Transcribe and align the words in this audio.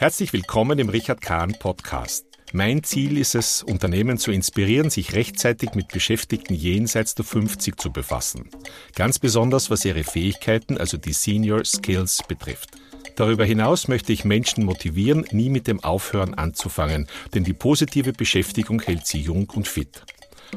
Herzlich 0.00 0.32
willkommen 0.32 0.78
im 0.78 0.90
Richard 0.90 1.20
Kahn 1.20 1.56
Podcast. 1.58 2.24
Mein 2.52 2.84
Ziel 2.84 3.18
ist 3.18 3.34
es, 3.34 3.64
Unternehmen 3.64 4.16
zu 4.16 4.30
inspirieren, 4.30 4.90
sich 4.90 5.12
rechtzeitig 5.12 5.74
mit 5.74 5.88
Beschäftigten 5.88 6.54
jenseits 6.54 7.16
der 7.16 7.24
50 7.24 7.80
zu 7.80 7.90
befassen. 7.90 8.48
Ganz 8.94 9.18
besonders 9.18 9.70
was 9.70 9.84
ihre 9.84 10.04
Fähigkeiten, 10.04 10.78
also 10.78 10.98
die 10.98 11.12
Senior 11.12 11.64
Skills 11.64 12.22
betrifft. 12.28 12.70
Darüber 13.16 13.44
hinaus 13.44 13.88
möchte 13.88 14.12
ich 14.12 14.24
Menschen 14.24 14.64
motivieren, 14.64 15.26
nie 15.32 15.50
mit 15.50 15.66
dem 15.66 15.82
Aufhören 15.82 16.34
anzufangen, 16.34 17.08
denn 17.34 17.42
die 17.42 17.52
positive 17.52 18.12
Beschäftigung 18.12 18.80
hält 18.80 19.04
sie 19.04 19.18
jung 19.20 19.50
und 19.50 19.66
fit. 19.66 20.04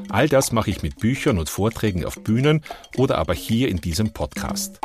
All 0.10 0.30
das 0.30 0.52
mache 0.52 0.70
ich 0.70 0.84
mit 0.84 1.00
Büchern 1.00 1.40
und 1.40 1.50
Vorträgen 1.50 2.06
auf 2.06 2.22
Bühnen 2.22 2.64
oder 2.96 3.18
aber 3.18 3.34
hier 3.34 3.70
in 3.70 3.82
diesem 3.82 4.14
Podcast. 4.14 4.80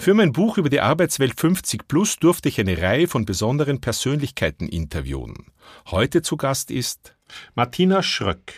Für 0.00 0.14
mein 0.14 0.32
Buch 0.32 0.56
über 0.56 0.70
die 0.70 0.80
Arbeitswelt 0.80 1.38
50 1.38 1.86
Plus 1.86 2.16
durfte 2.16 2.48
ich 2.48 2.58
eine 2.58 2.80
Reihe 2.80 3.06
von 3.06 3.26
besonderen 3.26 3.82
Persönlichkeiten 3.82 4.66
interviewen. 4.66 5.52
Heute 5.90 6.22
zu 6.22 6.38
Gast 6.38 6.70
ist 6.70 7.14
Martina 7.54 8.02
Schröck. 8.02 8.54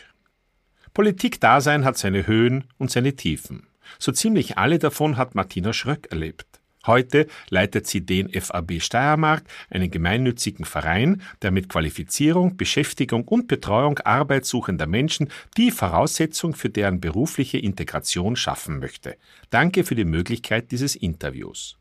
Politikdasein 0.95 1.85
hat 1.85 1.99
seine 1.99 2.29
Höhen 2.29 2.69
und 2.79 2.93
seine 2.93 3.17
Tiefen. 3.17 3.67
So 3.99 4.13
ziemlich 4.13 4.57
alle 4.57 4.79
davon 4.79 5.17
hat 5.17 5.35
Martina 5.35 5.73
Schröck 5.73 6.07
erlebt. 6.13 6.62
Heute 6.87 7.27
leitet 7.49 7.87
sie 7.87 8.05
den 8.05 8.29
FAB 8.29 8.81
Steiermark, 8.81 9.45
einen 9.71 9.91
gemeinnützigen 9.91 10.65
Verein, 10.65 11.23
der 11.43 11.51
mit 11.51 11.69
Qualifizierung, 11.69 12.57
Beschäftigung 12.57 13.27
und 13.29 13.47
Betreuung 13.47 13.99
arbeitssuchender 14.01 14.87
Menschen 14.87 15.29
die 15.57 15.71
Voraussetzung 15.71 16.55
für 16.55 16.71
deren 16.71 17.01
berufliche 17.01 17.59
Integration 17.59 18.35
schaffen 18.37 18.81
möchte. 18.81 19.17
Danke 19.51 19.85
für 19.85 19.95
die 19.95 20.05
Möglichkeit 20.05 20.73
dieses 20.73 20.97
Interviews. 20.97 21.77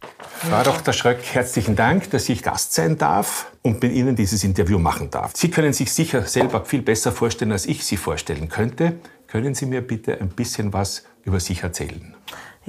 Frau 0.00 0.62
Dr. 0.62 0.94
Schröck, 0.94 1.18
herzlichen 1.32 1.74
Dank, 1.74 2.10
dass 2.10 2.28
ich 2.28 2.42
Gast 2.42 2.72
sein 2.72 2.96
darf 2.96 3.52
und 3.62 3.82
mit 3.82 3.92
Ihnen 3.92 4.14
dieses 4.14 4.44
Interview 4.44 4.78
machen 4.78 5.10
darf. 5.10 5.32
Sie 5.34 5.50
können 5.50 5.72
sich 5.72 5.92
sicher 5.92 6.22
selber 6.22 6.64
viel 6.64 6.82
besser 6.82 7.12
vorstellen, 7.12 7.52
als 7.52 7.66
ich 7.66 7.84
Sie 7.84 7.96
vorstellen 7.96 8.48
könnte. 8.48 8.94
Können 9.26 9.54
Sie 9.54 9.66
mir 9.66 9.82
bitte 9.82 10.20
ein 10.20 10.28
bisschen 10.28 10.72
was 10.72 11.04
über 11.24 11.40
sich 11.40 11.64
erzählen? 11.64 12.14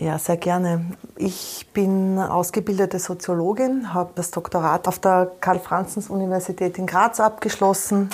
Ja, 0.01 0.17
sehr 0.17 0.37
gerne. 0.37 0.85
Ich 1.17 1.67
bin 1.73 2.19
ausgebildete 2.19 2.99
Soziologin, 2.99 3.93
habe 3.93 4.11
das 4.15 4.31
Doktorat 4.31 4.87
auf 4.87 4.99
der 4.99 5.29
Karl-Franzens-Universität 5.41 6.77
in 6.77 6.85
Graz 6.85 7.19
abgeschlossen 7.19 8.09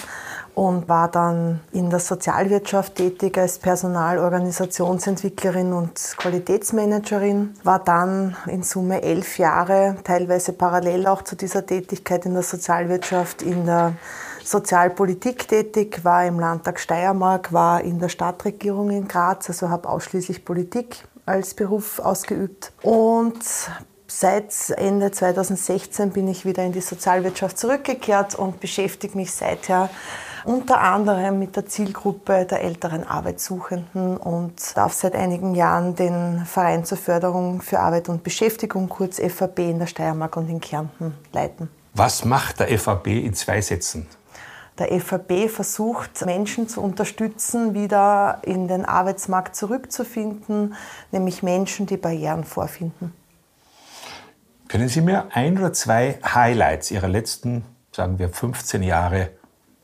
und 0.55 0.89
war 0.89 1.11
dann 1.11 1.59
in 1.73 1.91
der 1.91 1.99
Sozialwirtschaft 1.99 2.95
tätig 2.95 3.37
als 3.37 3.59
Personalorganisationsentwicklerin 3.59 5.73
und 5.73 6.15
Qualitätsmanagerin. 6.17 7.53
War 7.63 7.77
dann 7.77 8.35
in 8.47 8.63
Summe 8.63 9.03
elf 9.03 9.37
Jahre, 9.37 9.97
teilweise 10.03 10.53
parallel 10.53 11.05
auch 11.05 11.21
zu 11.21 11.35
dieser 11.35 11.67
Tätigkeit 11.67 12.25
in 12.25 12.33
der 12.33 12.41
Sozialwirtschaft, 12.41 13.43
in 13.43 13.67
der 13.67 13.93
Sozialpolitik 14.43 15.47
tätig, 15.47 16.03
war 16.03 16.25
im 16.25 16.39
Landtag 16.39 16.79
Steiermark, 16.79 17.53
war 17.53 17.81
in 17.81 17.99
der 17.99 18.09
Stadtregierung 18.09 18.89
in 18.89 19.07
Graz, 19.07 19.47
also 19.49 19.69
habe 19.69 19.87
ausschließlich 19.87 20.45
Politik 20.45 21.05
als 21.25 21.53
Beruf 21.53 21.99
ausgeübt. 21.99 22.71
Und 22.81 23.39
seit 24.07 24.53
Ende 24.77 25.11
2016 25.11 26.11
bin 26.11 26.27
ich 26.27 26.45
wieder 26.45 26.63
in 26.63 26.71
die 26.71 26.81
Sozialwirtschaft 26.81 27.57
zurückgekehrt 27.57 28.35
und 28.35 28.59
beschäftige 28.59 29.17
mich 29.17 29.31
seither 29.31 29.89
unter 30.45 30.79
anderem 30.79 31.39
mit 31.39 31.55
der 31.55 31.65
Zielgruppe 31.65 32.45
der 32.45 32.61
älteren 32.61 33.03
Arbeitssuchenden 33.03 34.17
und 34.17 34.77
darf 34.77 34.93
seit 34.93 35.15
einigen 35.15 35.55
Jahren 35.55 35.95
den 35.95 36.45
Verein 36.45 36.85
zur 36.85 36.99
Förderung 36.99 37.61
für 37.61 37.79
Arbeit 37.79 38.09
und 38.09 38.23
Beschäftigung, 38.23 38.87
kurz 38.87 39.19
FAB, 39.19 39.59
in 39.59 39.79
der 39.79 39.87
Steiermark 39.87 40.37
und 40.37 40.47
in 40.47 40.61
Kärnten 40.61 41.15
leiten. 41.33 41.69
Was 41.95 42.25
macht 42.25 42.59
der 42.59 42.77
FAB 42.77 43.07
in 43.07 43.33
zwei 43.33 43.59
Sätzen? 43.61 44.05
Der 44.77 44.99
FAB 44.99 45.49
versucht, 45.49 46.25
Menschen 46.25 46.67
zu 46.67 46.81
unterstützen, 46.81 47.73
wieder 47.73 48.39
in 48.43 48.67
den 48.67 48.83
Arbeitsmarkt 48.83 49.55
zurückzufinden, 49.55 50.75
nämlich 51.11 51.43
Menschen, 51.43 51.85
die 51.85 51.97
Barrieren 51.97 52.43
vorfinden. 52.43 53.13
Können 54.67 54.89
Sie 54.89 55.01
mir 55.01 55.27
ein 55.31 55.57
oder 55.57 55.71
zwei 55.71 56.19
Highlights 56.25 56.91
Ihrer 56.91 57.07
letzten, 57.07 57.63
sagen 57.91 58.19
wir, 58.19 58.29
15 58.29 58.83
Jahre 58.83 59.29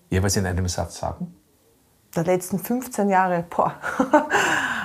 jeweils 0.09 0.35
in 0.35 0.45
einem 0.45 0.67
Satz 0.67 0.99
sagen? 0.99 1.33
Der 2.15 2.25
letzten 2.25 2.59
15 2.59 3.09
Jahre, 3.09 3.45
boah. 3.49 3.75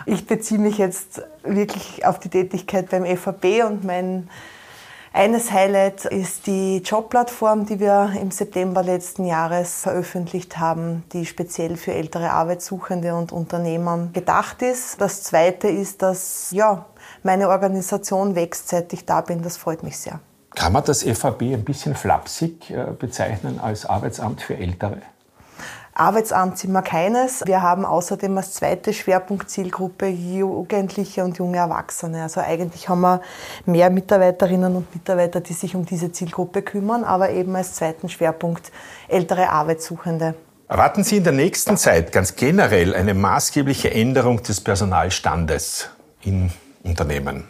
Ich 0.09 0.25
beziehe 0.25 0.61
mich 0.61 0.79
jetzt 0.79 1.21
wirklich 1.43 2.07
auf 2.07 2.21
die 2.21 2.29
Tätigkeit 2.29 2.89
beim 2.91 3.05
FAB 3.05 3.65
und 3.67 3.83
mein 3.85 4.31
eines 5.17 5.51
Highlight 5.51 6.05
ist 6.05 6.47
die 6.47 6.79
Jobplattform, 6.79 7.65
die 7.65 7.81
wir 7.81 8.13
im 8.21 8.31
September 8.31 8.83
letzten 8.83 9.25
Jahres 9.25 9.81
veröffentlicht 9.81 10.59
haben, 10.59 11.05
die 11.13 11.25
speziell 11.25 11.77
für 11.77 11.95
ältere 11.95 12.31
Arbeitssuchende 12.31 13.15
und 13.15 13.33
Unternehmer 13.33 14.11
gedacht 14.13 14.61
ist. 14.61 15.01
Das 15.01 15.23
zweite 15.23 15.69
ist, 15.69 16.03
dass 16.03 16.51
ja, 16.51 16.85
meine 17.23 17.49
Organisation 17.49 18.35
wächst, 18.35 18.69
seit 18.69 18.93
ich 18.93 19.07
da 19.07 19.23
bin. 19.23 19.43
Das 19.43 19.57
freut 19.57 19.83
mich 19.83 19.97
sehr. 19.97 20.21
Kann 20.55 20.75
man 20.75 20.85
das 20.85 21.03
FAB 21.03 21.43
ein 21.43 21.65
bisschen 21.65 21.95
flapsig 21.95 22.71
äh, 22.71 22.87
bezeichnen 22.99 23.59
als 23.59 23.87
Arbeitsamt 23.87 24.43
für 24.43 24.57
Ältere? 24.57 25.01
Arbeitsamt 25.99 26.59
sind 26.59 26.73
wir 26.73 26.83
keines. 26.83 27.43
Wir 27.47 27.63
haben 27.63 27.87
außerdem 27.87 28.37
als 28.37 28.53
zweite 28.53 28.93
Schwerpunktzielgruppe 28.93 30.07
Jugendliche 30.09 31.25
und 31.25 31.39
junge 31.39 31.57
Erwachsene. 31.57 32.23
Also 32.23 32.43
eigentlich 32.43 32.91
haben 32.91 33.01
wir 33.01 33.23
mehr 33.65 33.89
Mitarbeiterinnen 33.89 34.77
und 34.77 34.95
Mitarbeiter, 34.95 35.41
die 35.41 35.55
sich 35.55 35.75
um 35.75 35.87
diese 35.87 36.13
Zielgruppe 36.13 36.61
kümmern, 36.61 37.03
aber 37.03 37.31
eben 37.31 37.57
als 37.57 37.77
zweiten 37.77 38.11
Schwerpunkt 38.11 38.73
ältere 39.09 39.49
Arbeitssuchende. 39.49 40.35
Erwarten 40.69 41.03
Sie 41.03 41.17
in 41.17 41.25
der 41.25 41.33
nächsten 41.33 41.79
Zeit 41.79 42.13
ganz 42.13 42.37
generell 42.37 42.95
eine 42.95 43.15
maßgebliche 43.15 43.91
Änderung 43.91 44.43
des 44.43 44.61
Personalstandes 44.61 45.89
in 46.23 46.51
Unternehmen? 46.83 47.45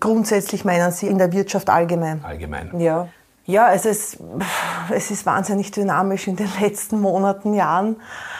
Grundsätzlich 0.00 0.64
meinen 0.64 0.90
Sie 0.90 1.06
in 1.06 1.18
der 1.18 1.32
Wirtschaft 1.32 1.70
allgemein? 1.70 2.24
Allgemein. 2.24 2.80
Ja. 2.80 3.08
Ja, 3.46 3.72
es, 3.74 3.84
es 3.84 5.10
ist 5.10 5.26
wahnsinnig 5.26 5.70
dynamisch 5.70 6.28
in 6.28 6.36
den 6.36 6.48
letzten 6.60 7.00
Monaten, 7.00 7.52
Jahren. 7.52 7.96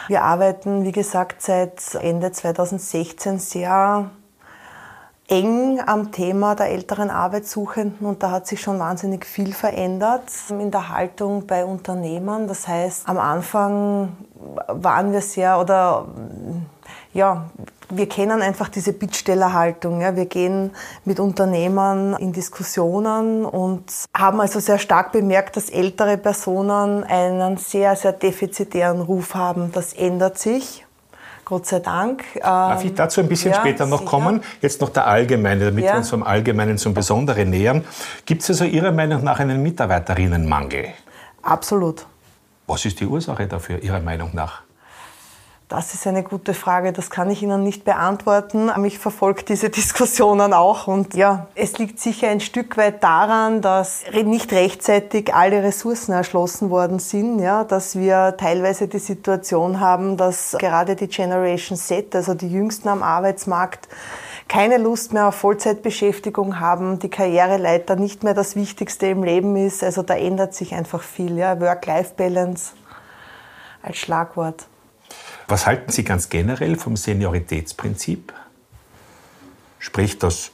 Wir 0.07 0.23
arbeiten, 0.23 0.83
wie 0.83 0.91
gesagt, 0.91 1.41
seit 1.41 1.95
Ende 1.95 2.31
2016 2.31 3.37
sehr 3.39 4.09
eng 5.27 5.79
am 5.85 6.11
Thema 6.11 6.55
der 6.55 6.69
älteren 6.69 7.09
Arbeitssuchenden 7.09 8.05
und 8.05 8.21
da 8.21 8.31
hat 8.31 8.47
sich 8.47 8.61
schon 8.61 8.77
wahnsinnig 8.79 9.25
viel 9.25 9.53
verändert 9.53 10.23
in 10.49 10.69
der 10.69 10.89
Haltung 10.89 11.47
bei 11.47 11.65
Unternehmern. 11.65 12.47
Das 12.47 12.67
heißt, 12.67 13.09
am 13.09 13.17
Anfang 13.17 14.15
waren 14.67 15.11
wir 15.11 15.21
sehr 15.21 15.59
oder 15.59 16.07
ja, 17.13 17.49
wir 17.89 18.09
kennen 18.09 18.41
einfach 18.41 18.69
diese 18.69 18.93
Bittstellerhaltung. 18.93 20.01
Ja. 20.01 20.15
Wir 20.15 20.25
gehen 20.25 20.71
mit 21.03 21.19
Unternehmern 21.19 22.15
in 22.15 22.33
Diskussionen 22.33 23.45
und 23.45 23.83
haben 24.15 24.41
also 24.41 24.59
sehr 24.59 24.79
stark 24.79 25.11
bemerkt, 25.11 25.57
dass 25.57 25.69
ältere 25.69 26.17
Personen 26.17 27.03
einen 27.03 27.57
sehr, 27.57 27.95
sehr 27.95 28.13
defizitären 28.13 29.01
Ruf 29.01 29.35
haben. 29.35 29.71
Das 29.71 29.93
ändert 29.93 30.37
sich. 30.37 30.85
Gott 31.45 31.67
sei 31.67 31.79
Dank. 31.79 32.23
Darf 32.41 32.83
ich 32.83 32.95
dazu 32.95 33.21
ein 33.21 33.27
bisschen 33.27 33.51
ja, 33.51 33.59
später 33.59 33.85
noch 33.85 33.99
sicher. 33.99 34.09
kommen? 34.09 34.41
Jetzt 34.61 34.81
noch 34.81 34.89
der 34.89 35.05
Allgemeine, 35.05 35.65
damit 35.65 35.85
ja. 35.85 35.91
wir 35.91 35.97
uns 35.97 36.09
vom 36.09 36.23
Allgemeinen 36.23 36.79
zum 36.79 36.95
Besonderen 36.95 37.51
nähern. 37.51 37.85
Gibt 38.25 38.41
es 38.41 38.49
also 38.49 38.65
Ihrer 38.65 38.91
Meinung 38.91 39.23
nach 39.23 39.39
einen 39.39 39.61
Mitarbeiterinnenmangel? 39.61 40.87
Absolut. 41.43 42.07
Was 42.65 42.83
ist 42.85 42.99
die 42.99 43.05
Ursache 43.05 43.45
dafür, 43.45 43.81
Ihrer 43.83 43.99
Meinung 43.99 44.31
nach? 44.33 44.63
Das 45.67 45.95
ist 45.95 46.05
eine 46.05 46.21
gute 46.21 46.53
Frage, 46.53 46.93
das 46.93 47.09
kann 47.09 47.27
ich 47.31 47.41
Ihnen 47.41 47.63
nicht 47.63 47.85
beantworten. 47.85 48.69
Mich 48.79 48.99
verfolgt 48.99 49.49
diese 49.49 49.69
Diskussionen 49.71 50.53
auch 50.53 50.85
und 50.87 51.15
ja, 51.15 51.47
es 51.55 51.79
liegt 51.79 51.99
sicher 51.99 52.27
ein 52.27 52.39
Stück 52.39 52.77
weit 52.77 53.03
daran, 53.03 53.61
dass 53.61 54.03
nicht 54.13 54.53
rechtzeitig 54.53 55.33
alle 55.33 55.63
Ressourcen 55.63 56.11
erschlossen 56.11 56.69
worden 56.69 56.99
sind, 56.99 57.39
ja, 57.39 57.63
dass 57.63 57.95
wir 57.95 58.37
teilweise 58.37 58.87
die 58.87 58.99
Situation 58.99 59.79
haben, 59.79 60.17
dass 60.17 60.55
gerade 60.59 60.95
die 60.95 61.07
Generation 61.07 61.79
Z, 61.79 62.15
also 62.15 62.35
die 62.35 62.49
Jüngsten 62.49 62.87
am 62.87 63.01
Arbeitsmarkt, 63.01 63.87
keine 64.47 64.77
Lust 64.77 65.13
mehr 65.13 65.29
auf 65.29 65.35
Vollzeitbeschäftigung 65.35 66.59
haben, 66.59 66.99
die 66.99 67.09
Karriereleiter 67.09 67.95
nicht 67.95 68.23
mehr 68.23 68.35
das 68.35 68.55
Wichtigste 68.55 69.07
im 69.07 69.23
Leben 69.23 69.55
ist. 69.55 69.83
Also 69.83 70.03
da 70.03 70.15
ändert 70.15 70.53
sich 70.53 70.75
einfach 70.75 71.01
viel. 71.01 71.35
Ja. 71.39 71.59
Work-Life-Balance 71.59 72.73
als 73.81 73.97
Schlagwort. 73.97 74.67
Was 75.47 75.67
halten 75.67 75.91
Sie 75.91 76.03
ganz 76.03 76.29
generell 76.29 76.75
vom 76.75 76.95
Senioritätsprinzip? 76.95 78.33
Sprich, 79.77 80.17
dass 80.17 80.51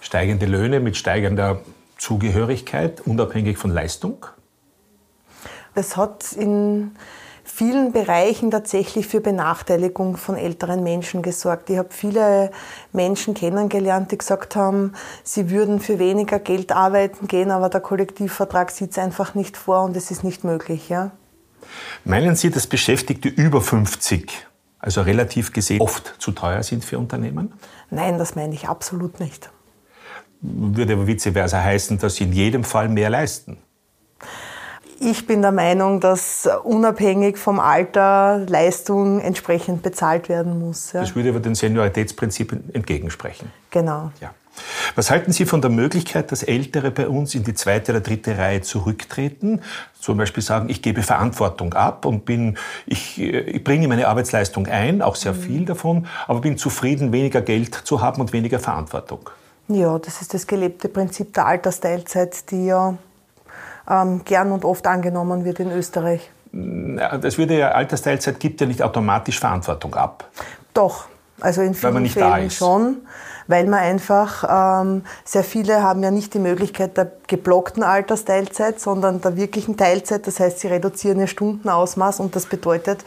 steigende 0.00 0.44
Löhne 0.44 0.80
mit 0.80 0.96
steigender 0.96 1.62
Zugehörigkeit, 1.96 3.00
unabhängig 3.00 3.56
von 3.56 3.70
Leistung? 3.70 4.26
Das 5.74 5.96
hat 5.96 6.32
in 6.32 6.92
vielen 7.42 7.92
Bereichen 7.92 8.50
tatsächlich 8.50 9.06
für 9.06 9.20
Benachteiligung 9.20 10.18
von 10.18 10.36
älteren 10.36 10.82
Menschen 10.82 11.22
gesorgt. 11.22 11.70
Ich 11.70 11.78
habe 11.78 11.88
viele 11.90 12.50
Menschen 12.92 13.32
kennengelernt, 13.32 14.12
die 14.12 14.18
gesagt 14.18 14.54
haben, 14.54 14.92
sie 15.24 15.50
würden 15.50 15.80
für 15.80 15.98
weniger 15.98 16.38
Geld 16.38 16.72
arbeiten 16.72 17.26
gehen, 17.26 17.50
aber 17.50 17.70
der 17.70 17.80
Kollektivvertrag 17.80 18.70
sieht 18.70 18.90
es 18.90 18.98
einfach 18.98 19.34
nicht 19.34 19.56
vor 19.56 19.84
und 19.84 19.96
es 19.96 20.10
ist 20.10 20.22
nicht 20.22 20.44
möglich. 20.44 20.88
Ja? 20.88 21.12
Meinen 22.04 22.36
Sie, 22.36 22.50
dass 22.50 22.66
Beschäftigte 22.66 23.28
über 23.28 23.60
50, 23.60 24.46
also 24.78 25.02
relativ 25.02 25.52
gesehen, 25.52 25.80
oft 25.80 26.14
zu 26.18 26.32
teuer 26.32 26.62
sind 26.62 26.84
für 26.84 26.98
Unternehmen? 26.98 27.52
Nein, 27.90 28.18
das 28.18 28.34
meine 28.34 28.54
ich 28.54 28.68
absolut 28.68 29.20
nicht. 29.20 29.50
Würde 30.40 30.92
aber 30.92 31.06
vice 31.06 31.32
versa 31.32 31.62
heißen, 31.62 31.98
dass 31.98 32.16
sie 32.16 32.24
in 32.24 32.32
jedem 32.32 32.64
Fall 32.64 32.88
mehr 32.88 33.10
leisten. 33.10 33.58
Ich 35.00 35.26
bin 35.26 35.42
der 35.42 35.52
Meinung, 35.52 36.00
dass 36.00 36.48
unabhängig 36.64 37.38
vom 37.38 37.60
Alter 37.60 38.44
Leistung 38.48 39.20
entsprechend 39.20 39.82
bezahlt 39.82 40.28
werden 40.28 40.58
muss. 40.58 40.92
Ja. 40.92 41.00
Das 41.00 41.14
würde 41.14 41.28
aber 41.28 41.40
dem 41.40 41.54
Senioritätsprinzip 41.54 42.52
entgegensprechen. 42.72 43.50
Genau. 43.70 44.10
Ja. 44.20 44.34
Was 44.94 45.10
halten 45.10 45.32
Sie 45.32 45.46
von 45.46 45.60
der 45.60 45.70
Möglichkeit, 45.70 46.32
dass 46.32 46.42
Ältere 46.42 46.90
bei 46.90 47.08
uns 47.08 47.34
in 47.34 47.44
die 47.44 47.54
zweite 47.54 47.92
oder 47.92 48.00
dritte 48.00 48.38
Reihe 48.38 48.62
zurücktreten? 48.62 49.62
Zum 50.00 50.16
Beispiel 50.16 50.42
sagen, 50.42 50.68
ich 50.68 50.82
gebe 50.82 51.02
Verantwortung 51.02 51.74
ab 51.74 52.04
und 52.04 52.24
bin, 52.24 52.56
ich, 52.86 53.18
äh, 53.18 53.40
ich 53.40 53.64
bringe 53.64 53.88
meine 53.88 54.08
Arbeitsleistung 54.08 54.66
ein, 54.66 55.02
auch 55.02 55.16
sehr 55.16 55.32
mhm. 55.32 55.40
viel 55.40 55.64
davon, 55.64 56.06
aber 56.26 56.40
bin 56.40 56.58
zufrieden, 56.58 57.12
weniger 57.12 57.40
Geld 57.40 57.74
zu 57.74 58.00
haben 58.00 58.20
und 58.20 58.32
weniger 58.32 58.58
Verantwortung. 58.58 59.30
Ja, 59.68 59.98
das 59.98 60.22
ist 60.22 60.32
das 60.32 60.46
gelebte 60.46 60.88
Prinzip 60.88 61.34
der 61.34 61.46
Altersteilzeit, 61.46 62.50
die 62.50 62.66
ja 62.66 62.96
ähm, 63.88 64.22
gern 64.24 64.52
und 64.52 64.64
oft 64.64 64.86
angenommen 64.86 65.44
wird 65.44 65.60
in 65.60 65.70
Österreich. 65.70 66.30
Das 66.52 67.36
würde 67.36 67.58
ja, 67.58 67.72
Altersteilzeit 67.72 68.40
gibt 68.40 68.60
ja 68.60 68.66
nicht 68.66 68.82
automatisch 68.82 69.38
Verantwortung 69.38 69.94
ab. 69.94 70.28
Doch, 70.72 71.06
also 71.40 71.60
in 71.60 71.74
vielen 71.74 72.06
Fällen 72.08 72.50
schon, 72.50 72.96
weil 73.48 73.66
man 73.66 73.80
einfach, 73.80 74.44
ähm, 74.82 75.02
sehr 75.24 75.42
viele 75.42 75.82
haben 75.82 76.02
ja 76.02 76.12
nicht 76.12 76.34
die 76.34 76.38
Möglichkeit 76.38 76.96
der 76.96 77.10
geblockten 77.26 77.82
Altersteilzeit, 77.82 78.78
sondern 78.78 79.20
der 79.20 79.36
wirklichen 79.36 79.76
Teilzeit. 79.76 80.26
Das 80.26 80.38
heißt, 80.38 80.60
sie 80.60 80.68
reduzieren 80.68 81.18
ihr 81.18 81.26
Stundenausmaß 81.26 82.20
und 82.20 82.36
das 82.36 82.46
bedeutet, 82.46 83.04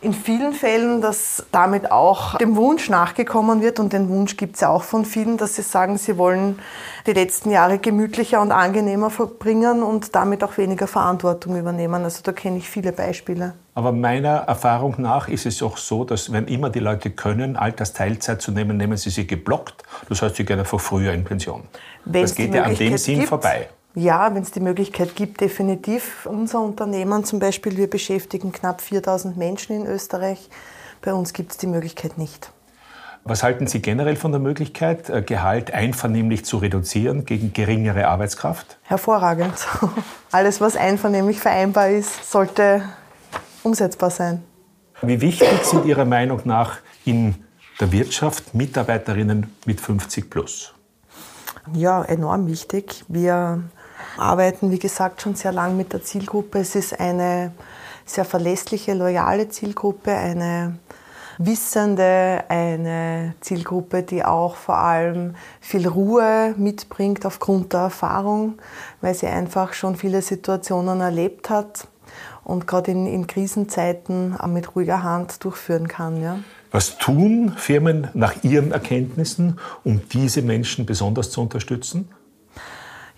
in 0.00 0.12
vielen 0.12 0.52
Fällen, 0.52 1.00
dass 1.00 1.44
damit 1.50 1.90
auch 1.90 2.38
dem 2.38 2.54
Wunsch 2.54 2.88
nachgekommen 2.88 3.60
wird 3.60 3.80
und 3.80 3.92
den 3.92 4.08
Wunsch 4.08 4.36
gibt 4.36 4.54
es 4.54 4.60
ja 4.60 4.68
auch 4.68 4.84
von 4.84 5.04
vielen, 5.04 5.38
dass 5.38 5.56
sie 5.56 5.62
sagen, 5.62 5.98
sie 5.98 6.16
wollen 6.18 6.60
die 7.06 7.12
letzten 7.12 7.50
Jahre 7.50 7.78
gemütlicher 7.78 8.40
und 8.40 8.52
angenehmer 8.52 9.10
verbringen 9.10 9.82
und 9.82 10.14
damit 10.14 10.44
auch 10.44 10.56
weniger 10.56 10.86
Verantwortung 10.86 11.56
übernehmen. 11.56 12.04
Also 12.04 12.20
da 12.22 12.30
kenne 12.30 12.58
ich 12.58 12.68
viele 12.70 12.92
Beispiele. 12.92 13.54
Aber 13.78 13.92
meiner 13.92 14.38
Erfahrung 14.38 14.96
nach 14.98 15.28
ist 15.28 15.46
es 15.46 15.62
auch 15.62 15.76
so, 15.76 16.02
dass 16.02 16.32
wenn 16.32 16.48
immer 16.48 16.68
die 16.68 16.80
Leute 16.80 17.10
können, 17.10 17.56
Altersteilzeit 17.56 18.42
zu 18.42 18.50
nehmen, 18.50 18.76
nehmen 18.76 18.96
sie 18.96 19.10
sie 19.10 19.24
geblockt. 19.24 19.84
Das 20.08 20.20
heißt, 20.20 20.34
sie 20.34 20.44
gehen 20.44 20.58
einfach 20.58 20.80
früher 20.80 21.12
in 21.12 21.22
Pension. 21.22 21.62
Wenn's 22.04 22.30
das 22.30 22.36
geht 22.36 22.54
ja 22.54 22.64
an 22.64 22.74
dem 22.74 22.98
Sinn 22.98 23.18
gibt, 23.18 23.28
vorbei. 23.28 23.68
Ja, 23.94 24.34
wenn 24.34 24.42
es 24.42 24.50
die 24.50 24.58
Möglichkeit 24.58 25.14
gibt, 25.14 25.40
definitiv. 25.40 26.26
Unser 26.26 26.60
Unternehmen 26.60 27.22
zum 27.22 27.38
Beispiel, 27.38 27.76
wir 27.76 27.88
beschäftigen 27.88 28.50
knapp 28.50 28.80
4000 28.80 29.36
Menschen 29.36 29.76
in 29.76 29.86
Österreich. 29.86 30.50
Bei 31.00 31.14
uns 31.14 31.32
gibt 31.32 31.52
es 31.52 31.58
die 31.58 31.68
Möglichkeit 31.68 32.18
nicht. 32.18 32.50
Was 33.22 33.44
halten 33.44 33.68
Sie 33.68 33.80
generell 33.80 34.16
von 34.16 34.32
der 34.32 34.40
Möglichkeit, 34.40 35.08
äh, 35.08 35.22
Gehalt 35.22 35.72
einvernehmlich 35.72 36.44
zu 36.44 36.56
reduzieren 36.56 37.26
gegen 37.26 37.52
geringere 37.52 38.08
Arbeitskraft? 38.08 38.76
Hervorragend. 38.82 39.54
Alles, 40.32 40.60
was 40.60 40.74
einvernehmlich 40.74 41.38
vereinbar 41.38 41.90
ist, 41.90 42.28
sollte 42.28 42.82
umsetzbar 43.62 44.10
sein. 44.10 44.42
Wie 45.02 45.20
wichtig 45.20 45.64
sind 45.64 45.86
Ihrer 45.86 46.04
Meinung 46.04 46.40
nach 46.44 46.78
in 47.04 47.36
der 47.80 47.92
Wirtschaft 47.92 48.54
Mitarbeiterinnen 48.54 49.54
mit 49.64 49.80
50 49.80 50.28
plus? 50.28 50.74
Ja, 51.74 52.02
enorm 52.02 52.48
wichtig. 52.48 53.04
Wir 53.08 53.62
arbeiten, 54.16 54.70
wie 54.70 54.78
gesagt, 54.78 55.22
schon 55.22 55.36
sehr 55.36 55.52
lang 55.52 55.76
mit 55.76 55.92
der 55.92 56.02
Zielgruppe. 56.02 56.58
Es 56.58 56.74
ist 56.74 56.98
eine 56.98 57.52
sehr 58.04 58.24
verlässliche, 58.24 58.94
loyale 58.94 59.48
Zielgruppe, 59.48 60.12
eine 60.12 60.78
wissende, 61.38 62.44
eine 62.48 63.34
Zielgruppe, 63.40 64.02
die 64.02 64.24
auch 64.24 64.56
vor 64.56 64.78
allem 64.78 65.36
viel 65.60 65.86
Ruhe 65.86 66.54
mitbringt 66.56 67.24
aufgrund 67.24 67.72
der 67.72 67.80
Erfahrung, 67.80 68.58
weil 69.00 69.14
sie 69.14 69.28
einfach 69.28 69.72
schon 69.72 69.94
viele 69.94 70.22
Situationen 70.22 71.00
erlebt 71.00 71.48
hat 71.50 71.86
und 72.48 72.66
gerade 72.66 72.90
in, 72.90 73.06
in 73.06 73.26
Krisenzeiten 73.26 74.36
mit 74.48 74.74
ruhiger 74.74 75.02
Hand 75.02 75.44
durchführen 75.44 75.86
kann. 75.86 76.22
Ja. 76.22 76.38
Was 76.70 76.96
tun 76.96 77.52
Firmen 77.56 78.08
nach 78.14 78.42
Ihren 78.42 78.72
Erkenntnissen, 78.72 79.58
um 79.84 80.00
diese 80.08 80.42
Menschen 80.42 80.86
besonders 80.86 81.30
zu 81.30 81.42
unterstützen? 81.42 82.08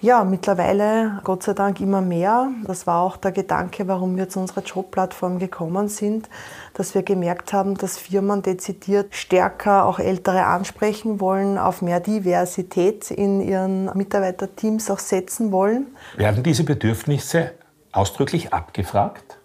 Ja, 0.03 0.25
mittlerweile 0.25 1.21
Gott 1.25 1.43
sei 1.43 1.53
Dank 1.53 1.79
immer 1.81 2.01
mehr. 2.01 2.49
Das 2.65 2.87
war 2.87 3.03
auch 3.03 3.19
der 3.19 3.33
Gedanke, 3.33 3.87
warum 3.87 4.17
wir 4.17 4.31
zu 4.31 4.41
unserer 4.41 4.63
Jobplattform 4.63 5.39
gekommen 5.39 5.89
sind, 5.89 6.29
dass 6.73 6.95
wir 6.95 7.03
gemerkt 7.03 7.53
haben, 7.53 7.77
dass 7.77 7.99
Firmen 7.99 8.41
dezidiert 8.41 9.15
stärker 9.15 9.85
auch 9.85 9.99
Ältere 9.99 10.47
ansprechen 10.47 11.21
wollen, 11.21 11.59
auf 11.59 11.83
mehr 11.83 12.01
Diversität 12.01 13.11
in 13.11 13.43
ihren 13.43 13.95
Mitarbeiterteams 13.95 14.91
auch 14.91 14.99
setzen 14.99 15.53
wollen. 15.53 15.89
Werden 16.17 16.43
diese 16.43 16.65
Bedürfnisse 16.65 17.53
ausdrücklich 17.93 18.53
abgefragt? 18.53 19.39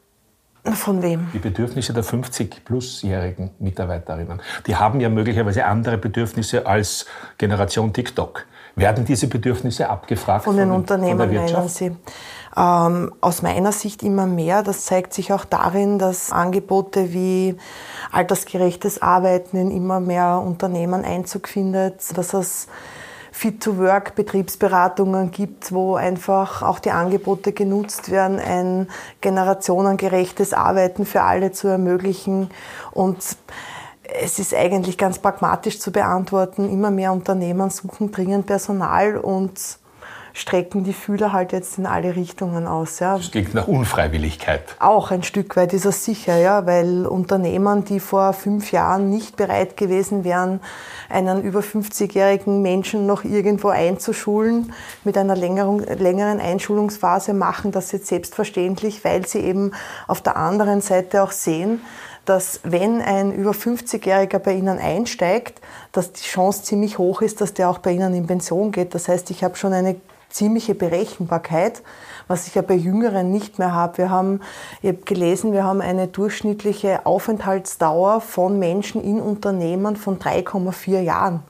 Von 0.73 1.03
wem? 1.03 1.27
Die 1.31 1.39
Bedürfnisse 1.39 1.93
der 1.93 2.03
50-plus-jährigen 2.03 3.51
Mitarbeiterinnen. 3.59 4.41
Die 4.65 4.75
haben 4.75 4.99
ja 4.99 5.09
möglicherweise 5.09 5.65
andere 5.65 5.97
Bedürfnisse 5.97 6.65
als 6.65 7.05
Generation 7.37 7.93
TikTok. 7.93 8.45
Werden 8.75 9.05
diese 9.05 9.27
Bedürfnisse 9.27 9.89
abgefragt 9.89 10.43
von 10.43 10.57
den 10.57 10.69
von, 10.69 10.77
Unternehmen, 10.77 11.19
von 11.19 11.31
der 11.31 11.41
meinen 11.43 11.69
Sie? 11.69 11.95
Ähm, 12.57 13.13
aus 13.21 13.41
meiner 13.41 13.71
Sicht 13.71 14.01
immer 14.01 14.25
mehr. 14.25 14.63
Das 14.63 14.85
zeigt 14.85 15.13
sich 15.13 15.31
auch 15.31 15.45
darin, 15.45 15.99
dass 15.99 16.31
Angebote 16.31 17.13
wie 17.13 17.55
altersgerechtes 18.11 19.01
Arbeiten 19.01 19.57
in 19.57 19.71
immer 19.71 19.99
mehr 19.99 20.41
Unternehmen 20.43 21.05
Einzug 21.05 21.47
findet, 21.47 22.17
dass 22.17 22.33
es 22.33 22.67
Fit-to-Work-Betriebsberatungen 23.35 25.29
gibt, 25.29 25.73
wo 25.73 25.95
einfach 25.95 26.61
auch 26.61 26.79
die 26.79 26.91
Angebote 26.91 27.51
genutzt 27.51 28.09
werden, 28.09 28.39
ein 28.39 28.87
generationengerechtes 29.19 30.53
Arbeiten 30.53 31.05
für 31.05 31.21
alle 31.21 31.51
zu 31.51 31.67
ermöglichen 31.67 32.49
und 32.91 33.17
es 34.21 34.39
ist 34.39 34.53
eigentlich 34.53 34.97
ganz 34.97 35.19
pragmatisch 35.19 35.79
zu 35.81 35.91
beantworten. 35.91 36.71
Immer 36.71 36.91
mehr 36.91 37.11
Unternehmen 37.11 37.69
suchen 37.71 38.09
dringend 38.11 38.45
Personal 38.45 39.17
und 39.17 39.59
strecken 40.35 40.83
die 40.83 40.91
Fühler 40.91 41.31
halt 41.31 41.53
jetzt 41.53 41.77
in 41.77 41.85
alle 41.85 42.17
Richtungen 42.17 42.67
aus. 42.67 42.99
Ja. 42.99 43.15
Das 43.17 43.31
klingt 43.31 43.53
nach 43.53 43.69
Unfreiwilligkeit. 43.69 44.75
Auch 44.79 45.09
ein 45.09 45.23
Stück 45.23 45.55
weit 45.55 45.71
ist 45.71 45.85
das 45.85 46.03
sicher, 46.03 46.35
ja, 46.35 46.65
weil 46.65 47.07
Unternehmen, 47.07 47.85
die 47.85 48.01
vor 48.01 48.33
fünf 48.33 48.73
Jahren 48.73 49.09
nicht 49.09 49.37
bereit 49.37 49.77
gewesen 49.77 50.25
wären, 50.25 50.59
einen 51.09 51.41
über 51.41 51.61
50-jährigen 51.61 52.61
Menschen 52.61 53.05
noch 53.05 53.23
irgendwo 53.23 53.69
einzuschulen, 53.69 54.73
mit 55.05 55.17
einer 55.17 55.37
längeren 55.37 56.41
Einschulungsphase 56.41 57.33
machen 57.33 57.71
das 57.71 57.93
jetzt 57.93 58.07
selbstverständlich, 58.07 59.05
weil 59.05 59.25
sie 59.25 59.39
eben 59.39 59.71
auf 60.05 60.19
der 60.21 60.35
anderen 60.35 60.81
Seite 60.81 61.23
auch 61.23 61.31
sehen, 61.31 61.81
dass 62.25 62.59
wenn 62.63 63.01
ein 63.01 63.31
über 63.31 63.51
50-Jähriger 63.51 64.39
bei 64.39 64.53
Ihnen 64.53 64.79
einsteigt, 64.79 65.61
dass 65.93 66.11
die 66.11 66.23
Chance 66.23 66.63
ziemlich 66.63 66.97
hoch 66.97 67.21
ist, 67.21 67.39
dass 67.39 67.53
der 67.53 67.69
auch 67.69 67.77
bei 67.77 67.91
Ihnen 67.91 68.13
in 68.13 68.27
Pension 68.27 68.73
geht. 68.73 68.95
Das 68.95 69.07
heißt, 69.07 69.29
ich 69.29 69.43
habe 69.43 69.55
schon 69.55 69.71
eine 69.71 69.95
ziemliche 70.29 70.75
Berechenbarkeit, 70.75 71.81
was 72.27 72.47
ich 72.47 72.55
ja 72.55 72.61
bei 72.61 72.75
Jüngeren 72.75 73.31
nicht 73.31 73.59
mehr 73.59 73.73
habe. 73.73 73.97
Wir 73.97 74.09
haben, 74.09 74.41
ich 74.81 74.89
habe 74.89 75.03
gelesen, 75.03 75.53
wir 75.53 75.63
haben 75.63 75.81
eine 75.81 76.07
durchschnittliche 76.07 77.05
Aufenthaltsdauer 77.05 78.21
von 78.21 78.59
Menschen 78.59 79.03
in 79.03 79.21
Unternehmen 79.21 79.95
von 79.95 80.19
3,4 80.19 80.99
Jahren. 80.99 81.43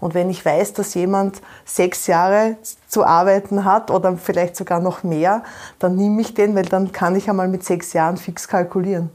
Und 0.00 0.14
wenn 0.14 0.30
ich 0.30 0.44
weiß, 0.44 0.72
dass 0.72 0.94
jemand 0.94 1.42
sechs 1.64 2.06
Jahre 2.06 2.56
zu 2.88 3.04
arbeiten 3.04 3.64
hat 3.64 3.90
oder 3.90 4.16
vielleicht 4.16 4.56
sogar 4.56 4.80
noch 4.80 5.02
mehr, 5.02 5.42
dann 5.78 5.96
nehme 5.96 6.22
ich 6.22 6.34
den, 6.34 6.54
weil 6.54 6.64
dann 6.64 6.92
kann 6.92 7.16
ich 7.16 7.28
einmal 7.28 7.48
mit 7.48 7.64
sechs 7.64 7.92
Jahren 7.92 8.16
fix 8.16 8.48
kalkulieren. 8.48 9.10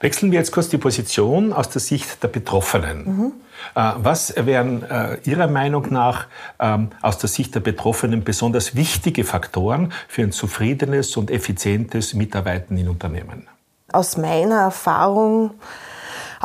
Wechseln 0.00 0.32
wir 0.32 0.38
jetzt 0.38 0.52
kurz 0.52 0.68
die 0.68 0.78
Position 0.78 1.52
aus 1.52 1.68
der 1.70 1.80
Sicht 1.80 2.22
der 2.22 2.28
Betroffenen. 2.28 3.04
Mhm. 3.04 3.32
Was 3.74 4.34
wären 4.36 4.82
äh, 4.82 5.18
Ihrer 5.24 5.46
Meinung 5.46 5.86
nach 5.90 6.26
ähm, 6.60 6.90
aus 7.00 7.18
der 7.18 7.28
Sicht 7.28 7.54
der 7.54 7.60
Betroffenen 7.60 8.22
besonders 8.22 8.74
wichtige 8.74 9.24
Faktoren 9.24 9.92
für 10.08 10.22
ein 10.22 10.32
zufriedenes 10.32 11.16
und 11.16 11.30
effizientes 11.30 12.14
Mitarbeiten 12.14 12.76
in 12.76 12.88
Unternehmen? 12.88 13.48
Aus 13.92 14.16
meiner 14.16 14.60
Erfahrung 14.60 15.52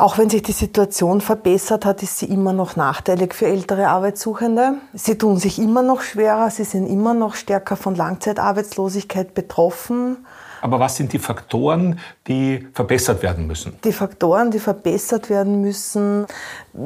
auch 0.00 0.16
wenn 0.16 0.30
sich 0.30 0.42
die 0.42 0.52
Situation 0.52 1.20
verbessert 1.20 1.84
hat, 1.84 2.02
ist 2.02 2.18
sie 2.18 2.24
immer 2.24 2.54
noch 2.54 2.74
nachteilig 2.74 3.34
für 3.34 3.46
ältere 3.46 3.88
Arbeitssuchende. 3.88 4.76
Sie 4.94 5.18
tun 5.18 5.36
sich 5.36 5.58
immer 5.58 5.82
noch 5.82 6.00
schwerer, 6.00 6.48
sie 6.48 6.64
sind 6.64 6.86
immer 6.86 7.12
noch 7.12 7.34
stärker 7.34 7.76
von 7.76 7.94
Langzeitarbeitslosigkeit 7.94 9.34
betroffen. 9.34 10.24
Aber 10.60 10.80
was 10.80 10.96
sind 10.96 11.12
die 11.12 11.18
Faktoren, 11.18 11.98
die 12.26 12.68
verbessert 12.72 13.22
werden 13.22 13.46
müssen? 13.46 13.78
Die 13.84 13.92
Faktoren, 13.92 14.50
die 14.50 14.58
verbessert 14.58 15.30
werden 15.30 15.60
müssen, 15.60 16.26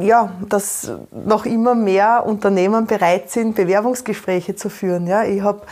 ja, 0.01 0.33
dass 0.49 0.91
noch 1.13 1.45
immer 1.45 1.75
mehr 1.75 2.25
Unternehmen 2.27 2.87
bereit 2.87 3.31
sind, 3.31 3.55
Bewerbungsgespräche 3.55 4.55
zu 4.55 4.69
führen. 4.69 5.07
Ja, 5.07 5.25
ich 5.25 5.43
habe 5.43 5.63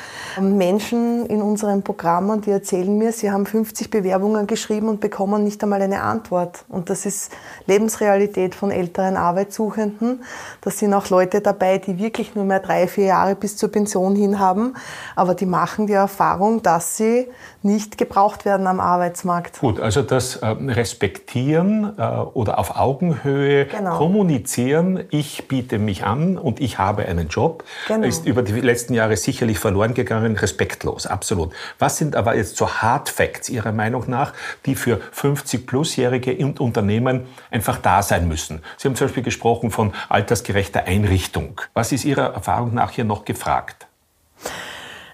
Menschen 0.41 1.27
in 1.27 1.43
unseren 1.43 1.83
Programmen, 1.83 2.41
die 2.41 2.51
erzählen 2.51 2.97
mir, 2.97 3.13
sie 3.13 3.31
haben 3.31 3.47
50 3.47 3.91
Bewerbungen 3.91 4.47
geschrieben 4.47 4.89
und 4.89 5.01
bekommen 5.01 5.45
nicht 5.45 5.63
einmal 5.63 5.83
eine 5.83 6.03
Antwort. 6.03 6.65
Und 6.69 6.91
das 6.91 7.07
ist 7.07 7.33
Lebensrealität 7.67 8.55
von 8.55 8.71
älteren 8.71 9.17
Arbeitssuchenden. 9.17 10.23
Da 10.61 10.71
sind 10.71 10.93
auch 10.95 11.09
Leute 11.09 11.41
dabei, 11.41 11.79
die 11.79 11.99
wirklich 11.99 12.35
nur 12.35 12.45
mehr 12.45 12.61
drei, 12.61 12.87
vier 12.87 13.07
Jahre 13.07 13.35
bis 13.35 13.57
zur 13.57 13.71
Pension 13.71 14.15
hin 14.17 14.39
haben, 14.39 14.75
aber 15.17 15.35
die 15.35 15.47
machen 15.47 15.87
die 15.87 15.93
Erfahrung, 15.93 16.63
dass 16.63 16.97
sie 16.97 17.29
nicht 17.64 17.99
gebraucht 17.99 18.45
werden 18.45 18.66
am 18.66 18.81
Arbeitsmarkt. 18.81 19.61
Gut, 19.61 19.81
also 19.81 20.02
das 20.02 20.37
äh, 20.37 20.47
Respektieren 20.47 21.95
äh, 21.99 22.02
oder 22.02 22.59
auf 22.59 22.76
Augenhöhe 22.76 23.66
genau. 23.66 23.97
kommunizieren, 23.97 25.04
ich 25.11 25.49
biete 25.49 25.78
mich 25.78 26.04
an 26.04 26.38
und 26.38 26.61
ich 26.61 26.78
habe 26.78 27.07
einen 27.07 27.28
Job, 27.28 27.64
genau. 27.88 28.07
ist 28.07 28.26
über 28.26 28.42
die 28.42 28.61
letzten 28.61 28.95
Jahre 28.95 29.16
sicherlich 29.16 29.59
verloren 29.59 29.95
gegangen, 29.95 30.37
respektlos, 30.37 31.07
absolut. 31.07 31.52
Was 31.78 31.99
sind 31.99 32.16
aber 32.16 32.37
jetzt 32.37 32.57
so 32.57 32.69
Hard 32.69 33.09
Facts 33.09 33.49
Ihrer 33.49 33.73
Meinung 33.73 34.04
nach, 34.09 34.33
die 34.66 34.75
für 34.75 35.00
50-Plusjährige 35.14 36.45
und 36.45 36.61
Unternehmen 36.61 37.26
einfach 37.50 37.78
da 37.78 38.02
sein 38.02 38.28
müssen? 38.28 38.62
Sie 38.76 38.88
haben 38.88 38.97
zum 38.97 39.07
Beispiel 39.07 39.23
gesprochen 39.23 39.71
von 39.71 39.92
altersgerechter 40.09 40.85
Einrichtung. 40.85 41.61
Was 41.75 41.92
ist 41.92 42.04
Ihrer 42.04 42.35
Erfahrung 42.35 42.75
nach 42.75 42.90
hier 42.90 43.04
noch 43.04 43.25
gefragt? 43.25 43.87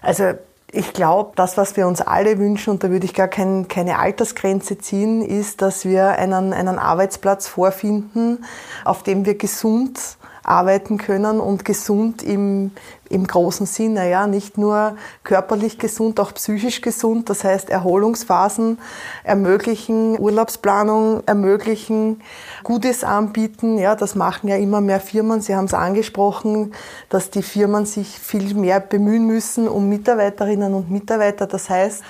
Also 0.01 0.33
ich 0.71 0.93
glaube, 0.93 1.31
das, 1.35 1.57
was 1.57 1.75
wir 1.77 1.87
uns 1.87 2.01
alle 2.01 2.37
wünschen, 2.37 2.71
und 2.71 2.83
da 2.83 2.89
würde 2.89 3.05
ich 3.05 3.13
gar 3.13 3.27
kein, 3.27 3.67
keine 3.67 3.97
Altersgrenze 3.97 4.77
ziehen, 4.77 5.21
ist, 5.21 5.61
dass 5.61 5.85
wir 5.85 6.09
einen, 6.09 6.53
einen 6.53 6.77
Arbeitsplatz 6.77 7.47
vorfinden, 7.47 8.45
auf 8.85 9.03
dem 9.03 9.25
wir 9.25 9.37
gesund 9.37 9.99
arbeiten 10.49 10.97
können 10.97 11.39
und 11.39 11.63
gesund 11.63 12.23
im, 12.23 12.71
im 13.09 13.27
großen 13.27 13.67
Sinne, 13.67 14.09
ja, 14.09 14.25
nicht 14.25 14.57
nur 14.57 14.95
körperlich 15.23 15.77
gesund, 15.77 16.19
auch 16.19 16.33
psychisch 16.33 16.81
gesund. 16.81 17.29
Das 17.29 17.43
heißt, 17.43 17.69
Erholungsphasen 17.69 18.79
ermöglichen, 19.23 20.17
Urlaubsplanung 20.17 21.21
ermöglichen, 21.27 22.21
Gutes 22.63 23.03
anbieten. 23.03 23.77
Ja, 23.77 23.95
das 23.95 24.15
machen 24.15 24.49
ja 24.49 24.55
immer 24.55 24.81
mehr 24.81 24.99
Firmen. 24.99 25.41
Sie 25.41 25.55
haben 25.55 25.65
es 25.65 25.75
angesprochen, 25.75 26.73
dass 27.09 27.29
die 27.29 27.43
Firmen 27.43 27.85
sich 27.85 28.19
viel 28.19 28.55
mehr 28.55 28.79
bemühen 28.79 29.27
müssen 29.27 29.67
um 29.67 29.87
Mitarbeiterinnen 29.87 30.73
und 30.73 30.89
Mitarbeiter. 30.89 31.45
Das 31.45 31.69
heißt, 31.69 32.03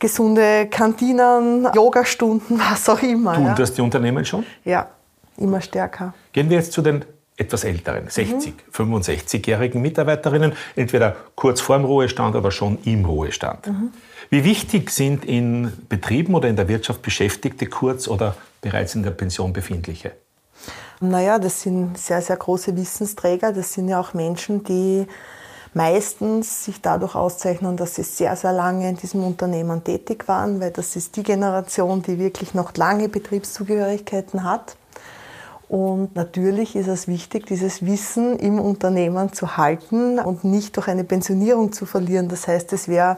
gesunde 0.00 0.66
Kantinen, 0.66 1.68
Yogastunden, 1.72 2.58
was 2.70 2.88
auch 2.88 3.02
immer. 3.02 3.34
Tun 3.34 3.46
ja. 3.46 3.54
das 3.54 3.72
die 3.72 3.80
Unternehmen 3.80 4.24
schon? 4.24 4.44
Ja, 4.64 4.88
immer 5.36 5.60
stärker. 5.60 6.14
Gehen 6.32 6.50
wir 6.50 6.56
jetzt 6.56 6.72
zu 6.72 6.82
den 6.82 7.04
etwas 7.36 7.64
älteren, 7.64 8.08
60, 8.08 8.54
mhm. 8.54 8.90
65-jährigen 8.90 9.82
Mitarbeiterinnen, 9.82 10.52
entweder 10.76 11.16
kurz 11.34 11.60
vorm 11.60 11.84
Ruhestand 11.84 12.36
oder 12.36 12.50
schon 12.50 12.78
im 12.84 13.04
Ruhestand. 13.04 13.66
Mhm. 13.66 13.90
Wie 14.30 14.44
wichtig 14.44 14.90
sind 14.90 15.24
in 15.24 15.72
Betrieben 15.88 16.34
oder 16.34 16.48
in 16.48 16.56
der 16.56 16.68
Wirtschaft 16.68 17.02
Beschäftigte 17.02 17.66
kurz 17.66 18.08
oder 18.08 18.36
bereits 18.60 18.94
in 18.94 19.02
der 19.02 19.10
Pension 19.10 19.52
befindliche? 19.52 20.12
Naja, 21.00 21.38
das 21.38 21.62
sind 21.62 21.98
sehr, 21.98 22.22
sehr 22.22 22.36
große 22.36 22.76
Wissensträger. 22.76 23.52
Das 23.52 23.72
sind 23.72 23.88
ja 23.88 24.00
auch 24.00 24.14
Menschen, 24.14 24.62
die 24.64 25.06
meistens 25.74 26.64
sich 26.64 26.80
dadurch 26.80 27.14
auszeichnen, 27.14 27.76
dass 27.76 27.96
sie 27.96 28.04
sehr, 28.04 28.36
sehr 28.36 28.52
lange 28.52 28.88
in 28.88 28.96
diesem 28.96 29.24
Unternehmen 29.24 29.82
tätig 29.82 30.28
waren, 30.28 30.60
weil 30.60 30.70
das 30.70 30.96
ist 30.96 31.16
die 31.16 31.24
Generation, 31.24 32.00
die 32.02 32.18
wirklich 32.18 32.54
noch 32.54 32.76
lange 32.76 33.08
Betriebszugehörigkeiten 33.08 34.44
hat. 34.44 34.76
Und 35.68 36.14
natürlich 36.14 36.76
ist 36.76 36.88
es 36.88 37.08
wichtig, 37.08 37.46
dieses 37.46 37.84
Wissen 37.84 38.38
im 38.38 38.58
Unternehmen 38.58 39.32
zu 39.32 39.56
halten 39.56 40.18
und 40.18 40.44
nicht 40.44 40.76
durch 40.76 40.88
eine 40.88 41.04
Pensionierung 41.04 41.72
zu 41.72 41.86
verlieren. 41.86 42.28
Das 42.28 42.46
heißt, 42.46 42.72
es 42.72 42.88
wäre 42.88 43.16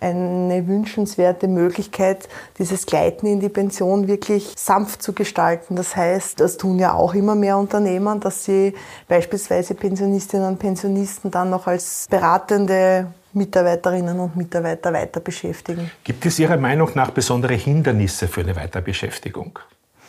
eine 0.00 0.66
wünschenswerte 0.66 1.46
Möglichkeit, 1.46 2.28
dieses 2.58 2.86
Gleiten 2.86 3.26
in 3.26 3.40
die 3.40 3.48
Pension 3.48 4.08
wirklich 4.08 4.54
sanft 4.56 5.02
zu 5.02 5.12
gestalten. 5.12 5.76
Das 5.76 5.94
heißt, 5.94 6.40
das 6.40 6.56
tun 6.56 6.78
ja 6.78 6.94
auch 6.94 7.14
immer 7.14 7.34
mehr 7.34 7.58
Unternehmen, 7.58 8.18
dass 8.20 8.44
sie 8.44 8.74
beispielsweise 9.08 9.74
Pensionistinnen 9.74 10.48
und 10.48 10.58
Pensionisten 10.58 11.30
dann 11.30 11.50
noch 11.50 11.66
als 11.66 12.06
beratende 12.08 13.08
Mitarbeiterinnen 13.32 14.18
und 14.18 14.36
Mitarbeiter 14.36 14.92
weiter 14.92 15.20
beschäftigen. 15.20 15.90
Gibt 16.02 16.26
es 16.26 16.38
Ihrer 16.38 16.56
Meinung 16.56 16.90
nach 16.94 17.10
besondere 17.10 17.54
Hindernisse 17.54 18.26
für 18.26 18.40
eine 18.40 18.56
Weiterbeschäftigung? 18.56 19.58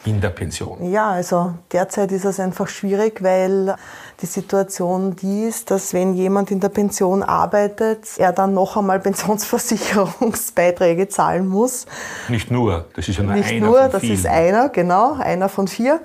In 0.05 0.19
der 0.19 0.29
Pension? 0.29 0.91
Ja, 0.91 1.11
also 1.11 1.53
derzeit 1.71 2.11
ist 2.11 2.25
es 2.25 2.39
einfach 2.39 2.67
schwierig, 2.67 3.21
weil 3.21 3.75
die 4.21 4.25
Situation 4.25 5.15
die 5.15 5.43
ist, 5.43 5.69
dass 5.71 5.93
wenn 5.93 6.15
jemand 6.15 6.51
in 6.51 6.59
der 6.59 6.69
Pension 6.69 7.23
arbeitet, 7.23 8.07
er 8.17 8.33
dann 8.33 8.53
noch 8.53 8.77
einmal 8.77 8.99
Pensionsversicherungsbeiträge 8.99 11.07
zahlen 11.07 11.47
muss. 11.47 11.85
Nicht 12.29 12.51
nur, 12.51 12.85
das 12.95 13.07
ist 13.07 13.17
ja 13.17 13.23
nur 13.23 13.35
Nicht 13.35 13.51
einer 13.51 13.65
nur, 13.65 13.81
von 13.81 13.91
das 13.91 14.01
vielen. 14.01 14.13
ist 14.13 14.25
einer, 14.25 14.69
genau, 14.69 15.13
einer 15.13 15.49
von 15.49 15.67
vier. 15.67 16.01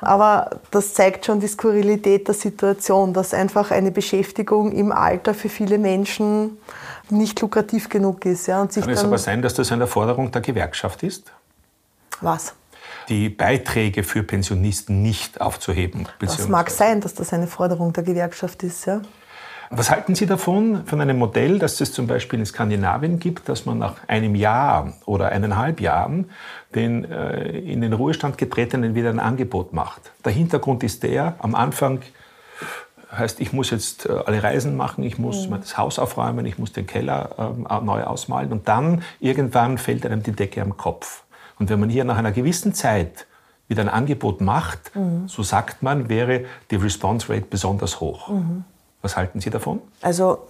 Aber 0.00 0.60
das 0.70 0.94
zeigt 0.94 1.26
schon 1.26 1.40
die 1.40 1.48
Skurrilität 1.48 2.26
der 2.26 2.34
Situation, 2.34 3.12
dass 3.12 3.34
einfach 3.34 3.70
eine 3.70 3.90
Beschäftigung 3.90 4.72
im 4.72 4.92
Alter 4.92 5.34
für 5.34 5.50
viele 5.50 5.76
Menschen 5.76 6.56
nicht 7.10 7.40
lukrativ 7.40 7.88
genug 7.88 8.24
ist. 8.24 8.46
Ja, 8.46 8.62
und 8.62 8.72
sich 8.72 8.84
Kann 8.84 8.94
es 8.94 9.04
aber 9.04 9.18
sein, 9.18 9.42
dass 9.42 9.54
das 9.54 9.70
eine 9.72 9.86
Forderung 9.86 10.30
der 10.30 10.40
Gewerkschaft 10.40 11.02
ist? 11.02 11.30
Was? 12.22 12.54
Die 13.10 13.28
Beiträge 13.28 14.04
für 14.04 14.22
Pensionisten 14.22 15.02
nicht 15.02 15.40
aufzuheben. 15.40 16.08
Das 16.20 16.48
mag 16.48 16.70
sein, 16.70 17.00
dass 17.00 17.14
das 17.14 17.32
eine 17.32 17.46
Forderung 17.46 17.92
der 17.92 18.04
Gewerkschaft 18.04 18.62
ist, 18.62 18.86
ja. 18.86 19.02
Was 19.72 19.88
halten 19.88 20.16
Sie 20.16 20.26
davon, 20.26 20.84
von 20.84 21.00
einem 21.00 21.16
Modell, 21.16 21.60
das 21.60 21.80
es 21.80 21.92
zum 21.92 22.08
Beispiel 22.08 22.40
in 22.40 22.46
Skandinavien 22.46 23.20
gibt, 23.20 23.48
dass 23.48 23.66
man 23.66 23.78
nach 23.78 23.94
einem 24.08 24.34
Jahr 24.34 24.94
oder 25.06 25.28
eineinhalb 25.28 25.80
Jahren 25.80 26.28
den 26.74 27.04
äh, 27.04 27.58
in 27.58 27.80
den 27.80 27.92
Ruhestand 27.92 28.36
getretenen 28.36 28.96
wieder 28.96 29.10
ein 29.10 29.20
Angebot 29.20 29.72
macht? 29.72 30.10
Der 30.24 30.32
Hintergrund 30.32 30.82
ist 30.82 31.04
der, 31.04 31.36
am 31.38 31.54
Anfang 31.54 32.00
heißt, 33.16 33.40
ich 33.40 33.52
muss 33.52 33.70
jetzt 33.70 34.06
äh, 34.06 34.12
alle 34.26 34.42
Reisen 34.42 34.76
machen, 34.76 35.04
ich 35.04 35.18
muss 35.18 35.48
mhm. 35.48 35.60
das 35.60 35.78
Haus 35.78 36.00
aufräumen, 36.00 36.46
ich 36.46 36.58
muss 36.58 36.72
den 36.72 36.88
Keller 36.88 37.54
äh, 37.70 37.84
neu 37.84 38.02
ausmalen 38.02 38.50
und 38.50 38.66
dann 38.66 39.02
irgendwann 39.20 39.78
fällt 39.78 40.04
einem 40.04 40.24
die 40.24 40.32
Decke 40.32 40.62
am 40.62 40.76
Kopf. 40.76 41.22
Und 41.60 41.70
wenn 41.70 41.78
man 41.78 41.90
hier 41.90 42.04
nach 42.04 42.16
einer 42.16 42.32
gewissen 42.32 42.74
Zeit 42.74 43.26
wieder 43.68 43.82
ein 43.82 43.88
Angebot 43.88 44.40
macht, 44.40 44.96
mhm. 44.96 45.28
so 45.28 45.44
sagt 45.44 45.82
man, 45.82 46.08
wäre 46.08 46.46
die 46.72 46.76
Response 46.76 47.28
Rate 47.28 47.46
besonders 47.48 48.00
hoch. 48.00 48.28
Mhm. 48.28 48.64
Was 49.02 49.16
halten 49.16 49.40
Sie 49.40 49.50
davon? 49.50 49.80
Also, 50.02 50.46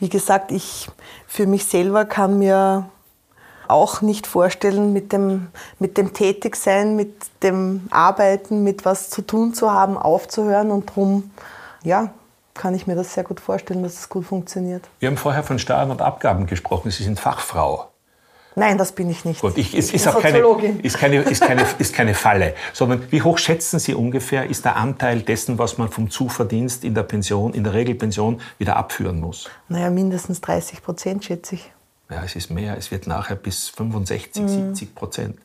wie 0.00 0.08
gesagt, 0.08 0.50
ich 0.50 0.88
für 1.26 1.46
mich 1.46 1.66
selber 1.66 2.06
kann 2.06 2.38
mir 2.38 2.88
auch 3.68 4.00
nicht 4.00 4.26
vorstellen, 4.26 4.92
mit 4.92 5.12
dem, 5.12 5.48
mit 5.78 5.98
dem 5.98 6.12
Tätigsein, 6.12 6.96
mit 6.96 7.14
dem 7.42 7.88
Arbeiten, 7.90 8.64
mit 8.64 8.84
was 8.84 9.10
zu 9.10 9.22
tun 9.22 9.54
zu 9.54 9.70
haben, 9.70 9.96
aufzuhören. 9.96 10.70
Und 10.70 10.90
darum, 10.90 11.30
ja, 11.82 12.12
kann 12.54 12.74
ich 12.74 12.86
mir 12.86 12.94
das 12.94 13.14
sehr 13.14 13.24
gut 13.24 13.40
vorstellen, 13.40 13.82
dass 13.82 13.94
es 13.94 14.08
gut 14.08 14.26
funktioniert. 14.26 14.88
Wir 15.00 15.08
haben 15.08 15.16
vorher 15.16 15.42
von 15.42 15.58
Steuern 15.58 15.90
und 15.90 16.02
Abgaben 16.02 16.46
gesprochen. 16.46 16.90
Sie 16.90 17.04
sind 17.04 17.18
Fachfrau. 17.18 17.91
Nein, 18.54 18.78
das 18.78 18.92
bin 18.92 19.10
ich 19.10 19.24
nicht. 19.24 19.40
Gut, 19.40 19.56
ich, 19.56 19.74
es 19.74 19.92
ist 19.92 20.06
auch 20.08 20.20
keine, 20.20 20.38
ist, 20.82 20.98
keine, 20.98 21.22
ist, 21.22 21.42
keine, 21.42 21.64
ist 21.78 21.94
keine 21.94 22.14
Falle, 22.14 22.54
sondern 22.72 23.02
wie 23.10 23.22
hoch 23.22 23.38
schätzen 23.38 23.78
Sie 23.78 23.94
ungefähr, 23.94 24.48
ist 24.48 24.64
der 24.64 24.76
Anteil 24.76 25.22
dessen, 25.22 25.58
was 25.58 25.78
man 25.78 25.88
vom 25.88 26.10
Zuverdienst 26.10 26.84
in 26.84 26.94
der 26.94 27.02
Pension, 27.02 27.54
in 27.54 27.64
der 27.64 27.74
Regelpension 27.74 28.40
wieder 28.58 28.76
abführen 28.76 29.20
muss? 29.20 29.48
Naja, 29.68 29.90
mindestens 29.90 30.40
30 30.40 30.82
Prozent 30.82 31.24
schätze 31.24 31.54
ich. 31.54 31.72
Ja, 32.10 32.22
es 32.24 32.36
ist 32.36 32.50
mehr, 32.50 32.76
es 32.76 32.90
wird 32.90 33.06
nachher 33.06 33.36
bis 33.36 33.70
65, 33.70 34.42
mhm. 34.42 34.48
70 34.48 34.94
Prozent. 34.94 35.38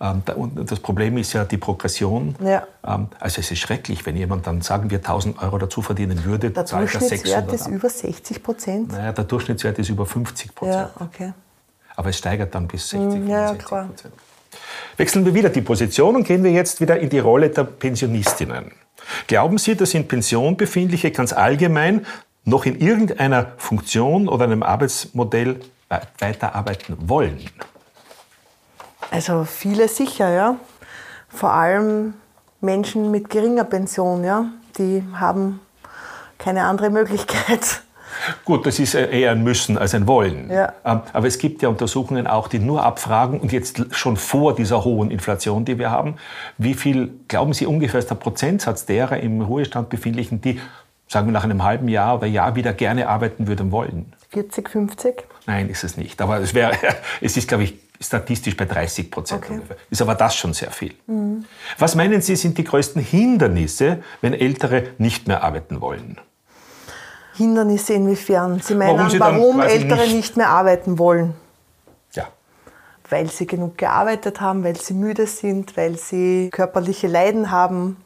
Ähm, 0.00 0.22
da, 0.24 0.34
und 0.34 0.70
das 0.70 0.78
Problem 0.78 1.18
ist 1.18 1.32
ja 1.32 1.44
die 1.44 1.56
Progression. 1.56 2.36
Ja. 2.40 2.64
Ähm, 2.86 3.08
also 3.18 3.40
es 3.40 3.50
ist 3.50 3.58
schrecklich, 3.58 4.06
wenn 4.06 4.14
jemand 4.16 4.46
dann, 4.46 4.60
sagen 4.60 4.90
wir, 4.90 4.98
1000 4.98 5.42
Euro 5.42 5.58
dazu 5.58 5.82
verdienen 5.82 6.24
würde, 6.24 6.50
der 6.50 6.64
zahlt 6.64 6.94
er 6.94 7.00
600 7.00 7.26
Der 7.26 7.42
Durchschnittswert 7.42 7.52
ist 7.52 7.66
über 7.66 7.88
60 7.88 8.42
Prozent? 8.42 8.92
Naja, 8.92 9.12
der 9.12 9.24
Durchschnittswert 9.24 9.78
ist 9.80 9.88
über 9.88 10.06
50 10.06 10.54
Prozent. 10.54 10.90
Ja, 10.96 11.04
okay 11.04 11.32
aber 11.96 12.10
es 12.10 12.18
steigert 12.18 12.54
dann 12.54 12.68
bis 12.68 12.88
60, 12.90 13.20
mm, 13.20 13.28
ja, 13.28 13.48
65 13.48 13.68
Prozent. 13.68 14.14
Wechseln 14.96 15.24
wir 15.24 15.34
wieder 15.34 15.48
die 15.48 15.62
Position 15.62 16.16
und 16.16 16.24
gehen 16.24 16.44
wir 16.44 16.50
jetzt 16.50 16.80
wieder 16.80 16.98
in 16.98 17.08
die 17.08 17.18
Rolle 17.18 17.50
der 17.50 17.64
Pensionistinnen. 17.64 18.72
Glauben 19.26 19.58
Sie, 19.58 19.74
dass 19.74 19.94
in 19.94 20.06
Pension 20.06 20.56
befindliche 20.56 21.10
ganz 21.10 21.32
allgemein 21.32 22.06
noch 22.44 22.66
in 22.66 22.78
irgendeiner 22.78 23.52
Funktion 23.56 24.28
oder 24.28 24.44
einem 24.44 24.62
Arbeitsmodell 24.62 25.60
weiterarbeiten 26.18 26.96
wollen? 27.08 27.48
Also 29.10 29.44
viele 29.44 29.88
sicher, 29.88 30.30
ja. 30.30 30.56
Vor 31.28 31.52
allem 31.52 32.14
Menschen 32.60 33.10
mit 33.10 33.30
geringer 33.30 33.64
Pension, 33.64 34.24
ja. 34.24 34.46
Die 34.78 35.02
haben 35.14 35.60
keine 36.38 36.64
andere 36.64 36.90
Möglichkeit. 36.90 37.82
Gut, 38.44 38.66
das 38.66 38.78
ist 38.78 38.94
eher 38.94 39.32
ein 39.32 39.42
Müssen 39.42 39.78
als 39.78 39.94
ein 39.94 40.06
Wollen. 40.06 40.50
Ja. 40.50 40.72
Ähm, 40.84 41.00
aber 41.12 41.26
es 41.26 41.38
gibt 41.38 41.62
ja 41.62 41.68
Untersuchungen 41.68 42.26
auch, 42.26 42.48
die 42.48 42.58
nur 42.58 42.84
abfragen, 42.84 43.40
und 43.40 43.52
jetzt 43.52 43.82
schon 43.90 44.16
vor 44.16 44.54
dieser 44.54 44.84
hohen 44.84 45.10
Inflation, 45.10 45.64
die 45.64 45.78
wir 45.78 45.90
haben, 45.90 46.16
wie 46.58 46.74
viel, 46.74 47.12
glauben 47.28 47.52
Sie 47.52 47.66
ungefähr, 47.66 47.98
ist 47.98 48.10
der 48.10 48.16
Prozentsatz 48.16 48.86
derer 48.86 49.18
im 49.18 49.40
Ruhestand 49.40 49.88
befindlichen, 49.88 50.40
die, 50.40 50.60
sagen 51.08 51.26
wir 51.26 51.32
nach 51.32 51.44
einem 51.44 51.62
halben 51.62 51.88
Jahr 51.88 52.16
oder 52.16 52.26
Jahr 52.26 52.54
wieder 52.54 52.72
gerne 52.72 53.08
arbeiten 53.08 53.46
würden 53.46 53.70
wollen? 53.72 54.12
40, 54.30 54.70
50? 54.70 55.24
Nein, 55.46 55.68
ist 55.68 55.84
es 55.84 55.96
nicht. 55.96 56.20
Aber 56.22 56.38
es, 56.38 56.54
wäre, 56.54 56.72
es 57.20 57.36
ist, 57.36 57.48
glaube 57.48 57.64
ich, 57.64 57.74
statistisch 58.00 58.56
bei 58.56 58.64
30 58.64 59.10
Prozent 59.10 59.44
Okay. 59.44 59.54
ungefähr. 59.54 59.76
Ist 59.90 60.02
aber 60.02 60.14
das 60.14 60.34
schon 60.34 60.54
sehr 60.54 60.70
viel. 60.70 60.94
Was 61.78 61.94
meinen 61.94 62.20
Sie, 62.20 62.36
sind 62.36 62.58
die 62.58 62.64
größten 62.64 63.02
Hindernisse, 63.02 64.02
wenn 64.20 64.34
Ältere 64.34 64.84
nicht 64.98 65.28
mehr 65.28 65.44
arbeiten 65.44 65.80
wollen? 65.80 66.18
Hindernisse 67.34 67.94
inwiefern? 67.94 68.60
Sie 68.60 68.74
meinen, 68.74 68.98
Warum 68.98 69.20
warum, 69.20 69.52
sie 69.54 69.58
quasi 69.68 69.74
Ältere 69.76 70.00
nicht- 70.02 70.14
nicht 70.14 70.36
mehr 70.36 70.48
arbeiten 70.50 70.98
wollen? 70.98 71.34
Ja. 72.12 72.28
Weil 73.08 73.30
sie 73.30 73.46
genug 73.46 73.78
gearbeitet 73.78 74.40
haben, 74.40 74.64
weil 74.64 74.76
sie 74.76 74.94
müde 74.94 75.26
sind, 75.26 75.76
weil 75.76 75.96
sie 75.96 76.50
körperliche 76.52 77.06
Leiden 77.08 77.50
haben, 77.50 77.96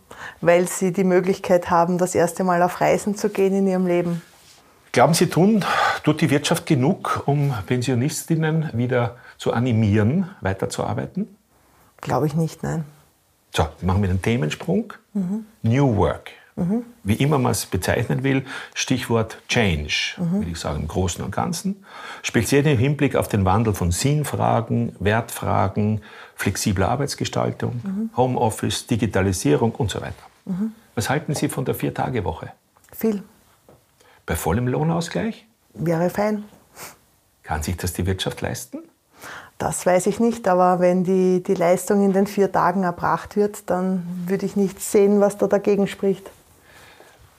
weil 0.40 0.68
sie 0.68 0.92
die 0.92 1.04
Möglichkeit 1.04 1.70
haben, 1.70 1.98
das 1.98 2.14
erste 2.14 2.44
Mal 2.44 2.62
auf 2.62 2.80
Reisen 2.80 3.16
zu 3.16 3.28
gehen 3.28 3.54
in 3.54 3.66
ihrem 3.66 3.86
Leben. 3.86 4.22
Glauben 4.92 5.12
Sie, 5.12 5.26
tun, 5.26 5.62
tut 6.04 6.22
die 6.22 6.30
Wirtschaft 6.30 6.64
genug, 6.64 7.22
um 7.26 7.52
Pensionistinnen 7.66 8.70
wieder 8.72 9.16
zu 9.36 9.52
animieren, 9.52 10.30
weiterzuarbeiten? 10.40 11.36
Glaube 12.00 12.26
ich 12.26 12.34
nicht, 12.34 12.62
nein. 12.62 12.84
So, 13.54 13.66
machen 13.82 14.02
wir 14.02 14.08
einen 14.08 14.22
Themensprung. 14.22 14.94
New 15.62 15.96
Work. 15.96 16.30
Wie 17.02 17.14
immer 17.14 17.38
man 17.38 17.52
es 17.52 17.66
bezeichnen 17.66 18.22
will, 18.22 18.44
Stichwort 18.74 19.38
Change, 19.48 20.14
würde 20.16 20.50
ich 20.50 20.58
sagen, 20.58 20.80
im 20.80 20.88
Großen 20.88 21.22
und 21.22 21.30
Ganzen. 21.30 21.84
Speziell 22.22 22.66
im 22.66 22.78
Hinblick 22.78 23.14
auf 23.14 23.28
den 23.28 23.44
Wandel 23.44 23.74
von 23.74 23.90
Sinnfragen, 23.90 24.96
Wertfragen, 24.98 26.00
flexibler 26.34 26.88
Arbeitsgestaltung, 26.88 28.10
Homeoffice, 28.16 28.86
Digitalisierung 28.86 29.72
und 29.72 29.90
so 29.90 30.00
weiter. 30.00 30.14
Was 30.94 31.10
halten 31.10 31.34
Sie 31.34 31.50
von 31.50 31.66
der 31.66 31.74
Vier-Tage-Woche? 31.74 32.52
Viel 32.92 33.22
Bei 34.24 34.34
vollem 34.34 34.66
Lohnausgleich? 34.66 35.46
wäre 35.78 36.10
fein. 36.10 36.44
Kann 37.42 37.62
sich 37.62 37.76
das 37.76 37.92
die 37.92 38.06
Wirtschaft 38.06 38.40
leisten? 38.40 38.78
Das 39.58 39.86
weiß 39.86 40.06
ich 40.06 40.20
nicht, 40.20 40.46
aber 40.48 40.80
wenn 40.80 41.04
die, 41.04 41.42
die 41.42 41.54
Leistung 41.54 42.04
in 42.04 42.12
den 42.12 42.26
vier 42.26 42.52
Tagen 42.52 42.82
erbracht 42.82 43.36
wird, 43.36 43.70
dann 43.70 44.06
würde 44.26 44.44
ich 44.44 44.56
nicht 44.56 44.80
sehen, 44.80 45.20
was 45.20 45.38
da 45.38 45.46
dagegen 45.46 45.86
spricht. 45.86 46.30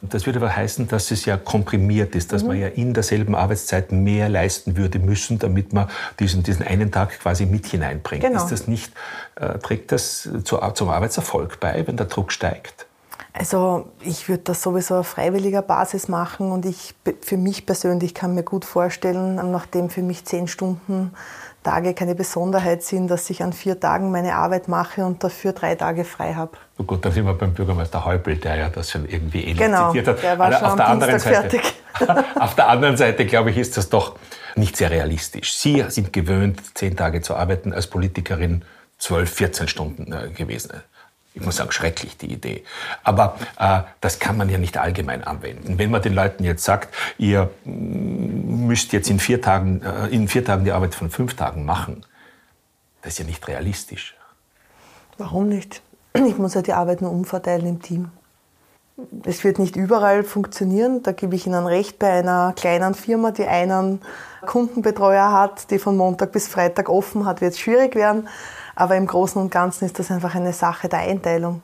Das 0.01 0.25
würde 0.25 0.39
aber 0.39 0.55
heißen, 0.55 0.87
dass 0.87 1.09
es 1.09 1.25
ja 1.25 1.37
komprimiert 1.37 2.15
ist, 2.15 2.31
dass 2.31 2.43
Mhm. 2.43 2.47
man 2.49 2.59
ja 2.59 2.67
in 2.67 2.93
derselben 2.93 3.33
Arbeitszeit 3.33 3.91
mehr 3.91 4.29
leisten 4.29 4.77
würde 4.77 4.99
müssen, 4.99 5.39
damit 5.39 5.73
man 5.73 5.89
diesen, 6.19 6.43
diesen 6.43 6.65
einen 6.65 6.91
Tag 6.91 7.19
quasi 7.19 7.45
mit 7.45 7.65
hineinbringt. 7.65 8.23
Genau. 8.23 8.43
Ist 8.43 8.51
das 8.51 8.67
nicht, 8.67 8.93
äh, 9.35 9.57
trägt 9.57 9.91
das 9.91 10.29
zu, 10.43 10.57
zum 10.73 10.89
Arbeitserfolg 10.89 11.59
bei, 11.59 11.85
wenn 11.87 11.97
der 11.97 12.05
Druck 12.05 12.31
steigt? 12.31 12.85
Also 13.33 13.87
ich 14.01 14.29
würde 14.29 14.43
das 14.45 14.63
sowieso 14.63 14.95
auf 14.95 15.07
freiwilliger 15.07 15.61
Basis 15.61 16.07
machen 16.07 16.51
und 16.51 16.65
ich 16.65 16.95
für 17.21 17.37
mich 17.37 17.67
persönlich 17.67 18.15
kann 18.15 18.33
mir 18.33 18.41
gut 18.43 18.65
vorstellen, 18.65 19.35
nachdem 19.51 19.89
für 19.91 20.01
mich 20.01 20.25
zehn 20.25 20.47
Stunden 20.47 21.13
Tage 21.67 21.93
keine 21.93 22.15
Besonderheit 22.15 22.81
sind, 22.81 23.09
dass 23.11 23.29
ich 23.29 23.43
an 23.43 23.51
vier 23.51 23.77
Tagen 23.77 24.09
meine 24.09 24.35
Arbeit 24.35 24.69
mache 24.69 25.05
und 25.05 25.21
dafür 25.21 25.51
drei 25.51 25.75
Tage 25.75 26.05
frei 26.05 26.33
habe. 26.33 26.53
Oh 26.77 26.83
gut, 26.83 27.03
dann 27.03 27.11
sind 27.11 27.25
wir 27.25 27.33
beim 27.33 27.53
Bürgermeister 27.53 28.05
Häupl, 28.05 28.37
der 28.37 28.55
ja 28.55 28.69
das 28.69 28.91
schon 28.91 29.05
irgendwie 29.05 29.41
ähnlich 29.41 29.57
Genau, 29.57 29.87
zitiert 29.87 30.07
hat. 30.07 30.23
der 30.23 30.39
war 30.39 30.45
Aber 30.47 30.55
schon 30.55 30.65
auf 30.65 30.71
am 30.71 30.77
der 30.77 30.87
anderen 30.87 31.13
Dienstag 31.13 31.51
Seite, 31.51 32.25
auf 32.39 32.55
der 32.55 32.69
anderen 32.69 32.95
Seite, 32.95 33.25
glaube 33.25 33.49
ich, 33.51 33.57
ist 33.57 33.75
das 33.75 33.89
doch 33.89 34.15
nicht 34.55 34.77
sehr 34.77 34.91
realistisch. 34.91 35.57
Sie 35.57 35.83
sind 35.89 36.13
gewöhnt, 36.13 36.61
zehn 36.73 36.95
Tage 36.95 37.21
zu 37.21 37.35
arbeiten, 37.35 37.73
als 37.73 37.87
Politikerin 37.87 38.63
12, 38.99 39.29
14 39.33 39.67
Stunden 39.67 40.13
äh, 40.13 40.29
gewesen. 40.29 40.71
Ich 41.37 41.45
muss 41.45 41.57
sagen, 41.57 41.71
schrecklich 41.71 42.17
die 42.17 42.33
Idee. 42.33 42.63
Aber 43.03 43.35
äh, 43.59 43.81
das 44.01 44.17
kann 44.17 44.37
man 44.37 44.49
ja 44.49 44.57
nicht 44.57 44.79
allgemein 44.79 45.23
anwenden. 45.23 45.77
Wenn 45.77 45.91
man 45.91 46.01
den 46.01 46.15
Leuten 46.15 46.43
jetzt 46.43 46.63
sagt, 46.63 46.91
ihr 47.19 47.51
mm, 47.63 48.65
müsst 48.65 48.91
jetzt 48.91 49.07
in 49.07 49.19
vier 49.19 49.39
Tagen, 49.39 49.83
äh, 49.83 50.07
in 50.07 50.27
vier 50.27 50.43
Tagen 50.43 50.65
die 50.65 50.71
Arbeit 50.71 50.95
von 50.95 51.11
fünf 51.11 51.35
Tagen 51.35 51.63
machen, 51.63 52.03
das 53.03 53.13
ist 53.13 53.19
ja 53.19 53.25
nicht 53.25 53.47
realistisch. 53.47 54.15
Warum 55.19 55.47
nicht? 55.47 55.83
Ich 56.13 56.39
muss 56.39 56.55
ja 56.55 56.63
die 56.63 56.73
Arbeit 56.73 57.01
nur 57.01 57.11
umverteilen 57.11 57.67
im 57.67 57.81
Team. 57.83 58.09
Es 59.23 59.43
wird 59.43 59.59
nicht 59.59 59.75
überall 59.75 60.23
funktionieren, 60.23 61.03
da 61.03 61.11
gebe 61.11 61.35
ich 61.35 61.45
Ihnen 61.45 61.67
recht, 61.67 61.99
bei 61.99 62.13
einer 62.13 62.53
kleinen 62.55 62.95
Firma, 62.95 63.29
die 63.29 63.45
einen 63.45 64.01
Kundenbetreuer 64.43 65.31
hat, 65.31 65.69
die 65.69 65.77
von 65.77 65.95
Montag 65.95 66.31
bis 66.31 66.47
Freitag 66.47 66.89
offen 66.89 67.27
hat, 67.27 67.41
wird 67.41 67.53
es 67.53 67.59
schwierig 67.59 67.93
werden. 67.93 68.27
Aber 68.77 68.95
im 68.95 69.07
Großen 69.07 69.41
und 69.41 69.49
Ganzen 69.49 69.85
ist 69.85 69.97
das 69.97 70.11
einfach 70.11 70.35
eine 70.35 70.53
Sache 70.53 70.87
der 70.87 70.99
Einteilung. 70.99 71.63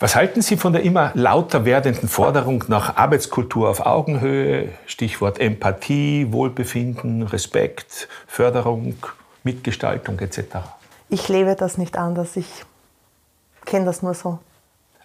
Was 0.00 0.16
halten 0.16 0.42
Sie 0.42 0.56
von 0.56 0.72
der 0.72 0.82
immer 0.82 1.12
lauter 1.14 1.64
werdenden 1.64 2.08
Forderung 2.08 2.64
nach 2.66 2.96
Arbeitskultur 2.96 3.68
auf 3.68 3.86
Augenhöhe? 3.86 4.70
Stichwort 4.86 5.38
Empathie, 5.38 6.32
Wohlbefinden, 6.32 7.22
Respekt, 7.22 8.08
Förderung, 8.26 8.96
Mitgestaltung 9.44 10.18
etc. 10.18 10.40
Ich 11.10 11.28
lebe 11.28 11.54
das 11.54 11.78
nicht 11.78 11.96
anders, 11.96 12.36
ich 12.36 12.64
kenne 13.64 13.84
das 13.84 14.02
nur 14.02 14.14
so. 14.14 14.40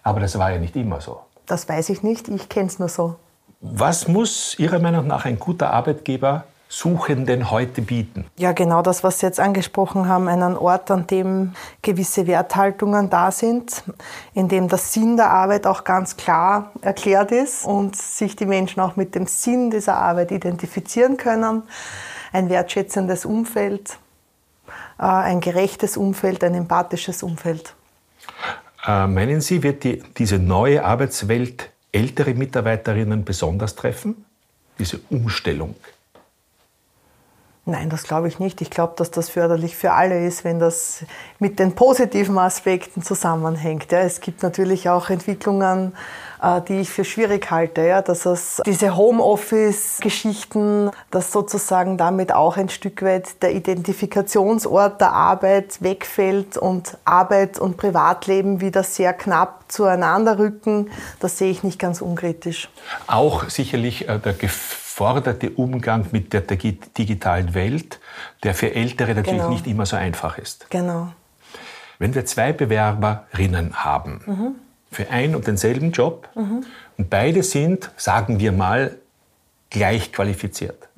Aber 0.02 0.18
das 0.18 0.36
war 0.40 0.50
ja 0.50 0.58
nicht 0.58 0.74
immer 0.74 1.00
so. 1.00 1.20
Das 1.46 1.68
weiß 1.68 1.90
ich 1.90 2.02
nicht, 2.02 2.26
ich 2.26 2.48
kenne 2.48 2.66
es 2.66 2.80
nur 2.80 2.88
so. 2.88 3.14
Was 3.60 4.08
muss 4.08 4.58
Ihrer 4.58 4.80
Meinung 4.80 5.06
nach 5.06 5.24
ein 5.24 5.38
guter 5.38 5.70
Arbeitgeber 5.72 6.44
Suchenden 6.68 7.50
heute 7.52 7.80
bieten? 7.80 8.26
Ja, 8.36 8.52
genau 8.52 8.82
das, 8.82 9.04
was 9.04 9.20
Sie 9.20 9.26
jetzt 9.26 9.38
angesprochen 9.38 10.08
haben, 10.08 10.26
einen 10.26 10.56
Ort, 10.56 10.90
an 10.90 11.06
dem 11.06 11.54
gewisse 11.80 12.26
Werthaltungen 12.26 13.08
da 13.08 13.30
sind, 13.30 13.84
in 14.34 14.48
dem 14.48 14.68
der 14.68 14.78
Sinn 14.78 15.16
der 15.16 15.30
Arbeit 15.30 15.66
auch 15.66 15.84
ganz 15.84 16.16
klar 16.16 16.72
erklärt 16.82 17.30
ist 17.30 17.64
und 17.64 17.94
sich 17.94 18.34
die 18.34 18.46
Menschen 18.46 18.80
auch 18.80 18.96
mit 18.96 19.14
dem 19.14 19.26
Sinn 19.26 19.70
dieser 19.70 19.96
Arbeit 19.96 20.32
identifizieren 20.32 21.16
können. 21.16 21.62
Ein 22.32 22.50
wertschätzendes 22.50 23.24
Umfeld, 23.24 23.98
äh, 24.98 25.02
ein 25.04 25.40
gerechtes 25.40 25.96
Umfeld, 25.96 26.42
ein 26.42 26.54
empathisches 26.54 27.22
Umfeld. 27.22 27.74
Äh, 28.84 29.06
meinen 29.06 29.40
Sie, 29.40 29.62
wird 29.62 29.84
die, 29.84 30.02
diese 30.18 30.40
neue 30.40 30.84
Arbeitswelt 30.84 31.70
ältere 31.92 32.34
Mitarbeiterinnen 32.34 33.24
besonders 33.24 33.76
treffen? 33.76 34.24
Diese 34.78 34.98
Umstellung? 35.10 35.76
Nein, 37.68 37.90
das 37.90 38.04
glaube 38.04 38.28
ich 38.28 38.38
nicht. 38.38 38.60
Ich 38.60 38.70
glaube, 38.70 38.94
dass 38.96 39.10
das 39.10 39.28
förderlich 39.28 39.74
für 39.74 39.90
alle 39.90 40.24
ist, 40.24 40.44
wenn 40.44 40.60
das 40.60 41.04
mit 41.40 41.58
den 41.58 41.74
positiven 41.74 42.38
Aspekten 42.38 43.02
zusammenhängt. 43.02 43.90
Ja, 43.90 43.98
es 43.98 44.20
gibt 44.20 44.44
natürlich 44.44 44.88
auch 44.88 45.10
Entwicklungen, 45.10 45.92
äh, 46.40 46.60
die 46.60 46.78
ich 46.78 46.90
für 46.90 47.04
schwierig 47.04 47.50
halte. 47.50 47.82
Ja, 47.82 48.02
dass 48.02 48.24
es 48.24 48.62
diese 48.64 48.96
Homeoffice-Geschichten, 48.96 50.92
dass 51.10 51.32
sozusagen 51.32 51.98
damit 51.98 52.32
auch 52.32 52.56
ein 52.56 52.68
Stück 52.68 53.02
weit 53.02 53.42
der 53.42 53.52
Identifikationsort 53.52 55.00
der 55.00 55.12
Arbeit 55.12 55.82
wegfällt 55.82 56.56
und 56.56 56.96
Arbeit 57.04 57.58
und 57.58 57.78
Privatleben 57.78 58.60
wieder 58.60 58.84
sehr 58.84 59.12
knapp 59.12 59.64
zueinander 59.66 60.38
rücken, 60.38 60.92
das 61.18 61.38
sehe 61.38 61.50
ich 61.50 61.64
nicht 61.64 61.80
ganz 61.80 62.00
unkritisch. 62.00 62.68
Auch 63.08 63.50
sicherlich 63.50 64.08
äh, 64.08 64.20
der 64.20 64.34
geforderte 64.96 65.50
Umgang 65.50 66.06
mit 66.10 66.32
der 66.32 66.46
digi- 66.48 66.78
digitalen 66.96 67.52
Welt, 67.52 68.00
der 68.42 68.54
für 68.54 68.74
Ältere 68.74 69.14
natürlich 69.14 69.40
Genau. 69.40 69.50
nicht 69.50 69.66
immer 69.66 69.84
so 69.84 69.94
einfach 69.96 70.38
ist. 70.38 70.70
Genau. 70.70 71.12
Wenn 71.98 72.14
wir 72.14 72.24
zwei 72.24 72.54
Bewerberinnen 72.54 73.84
haben 73.84 74.56
für 74.90 75.10
einen 75.10 75.36
und 75.36 75.46
denselben 75.46 75.92
Job 75.92 76.30
und 76.34 77.10
beide 77.10 77.42
sind, 77.42 77.90
sagen 77.98 78.40
wir 78.40 78.52
mal, 78.52 78.96
gleich 79.68 80.12
qualifiziert. 80.14 80.88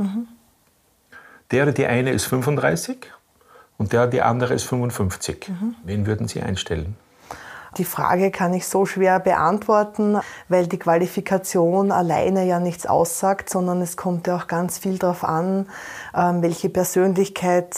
Der 1.50 1.64
oder 1.64 1.72
die 1.72 1.86
eine 1.86 2.10
ist 2.12 2.26
35 2.26 2.98
und 3.78 3.92
der 3.92 4.02
oder 4.02 4.10
die 4.10 4.22
andere 4.22 4.54
ist 4.54 4.62
55. 4.64 5.50
Wen 5.82 6.06
würden 6.06 6.28
Sie 6.28 6.40
einstellen? 6.40 6.94
Die 7.78 7.84
Frage 7.84 8.30
kann 8.32 8.52
ich 8.54 8.66
so 8.66 8.86
schwer 8.86 9.20
beantworten, 9.20 10.18
weil 10.48 10.66
die 10.66 10.78
Qualifikation 10.78 11.92
alleine 11.92 12.44
ja 12.44 12.58
nichts 12.58 12.86
aussagt, 12.86 13.48
sondern 13.48 13.80
es 13.80 13.96
kommt 13.96 14.26
ja 14.26 14.36
auch 14.36 14.48
ganz 14.48 14.78
viel 14.78 14.98
darauf 14.98 15.22
an, 15.22 15.66
ähm, 16.14 16.42
welche 16.42 16.68
Persönlichkeit 16.68 17.76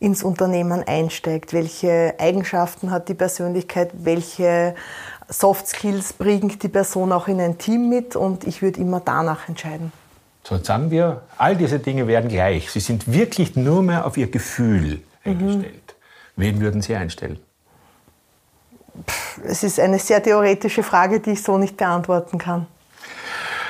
ins 0.00 0.22
Unternehmen 0.22 0.82
einsteigt, 0.86 1.52
welche 1.52 2.14
Eigenschaften 2.18 2.90
hat 2.90 3.08
die 3.08 3.14
Persönlichkeit, 3.14 3.90
welche 3.94 4.74
Soft 5.28 5.68
Skills 5.68 6.12
bringt 6.12 6.62
die 6.62 6.68
Person 6.68 7.12
auch 7.12 7.28
in 7.28 7.40
ein 7.40 7.58
Team 7.58 7.88
mit 7.88 8.16
und 8.16 8.44
ich 8.44 8.62
würde 8.62 8.80
immer 8.80 9.00
danach 9.00 9.48
entscheiden. 9.48 9.92
So, 10.42 10.56
jetzt 10.56 10.66
sagen 10.66 10.90
wir, 10.90 11.22
all 11.36 11.56
diese 11.56 11.78
Dinge 11.78 12.06
werden 12.06 12.30
gleich. 12.30 12.70
Sie 12.70 12.80
sind 12.80 13.12
wirklich 13.12 13.54
nur 13.54 13.82
mehr 13.82 14.06
auf 14.06 14.16
Ihr 14.16 14.30
Gefühl 14.30 15.02
eingestellt. 15.22 15.94
Wen 16.36 16.60
würden 16.60 16.80
Sie 16.80 16.94
einstellen? 16.94 17.38
Es 19.44 19.62
ist 19.62 19.78
eine 19.78 19.98
sehr 19.98 20.22
theoretische 20.22 20.82
Frage, 20.82 21.20
die 21.20 21.32
ich 21.32 21.42
so 21.42 21.58
nicht 21.58 21.76
beantworten 21.76 22.38
kann. 22.38 22.66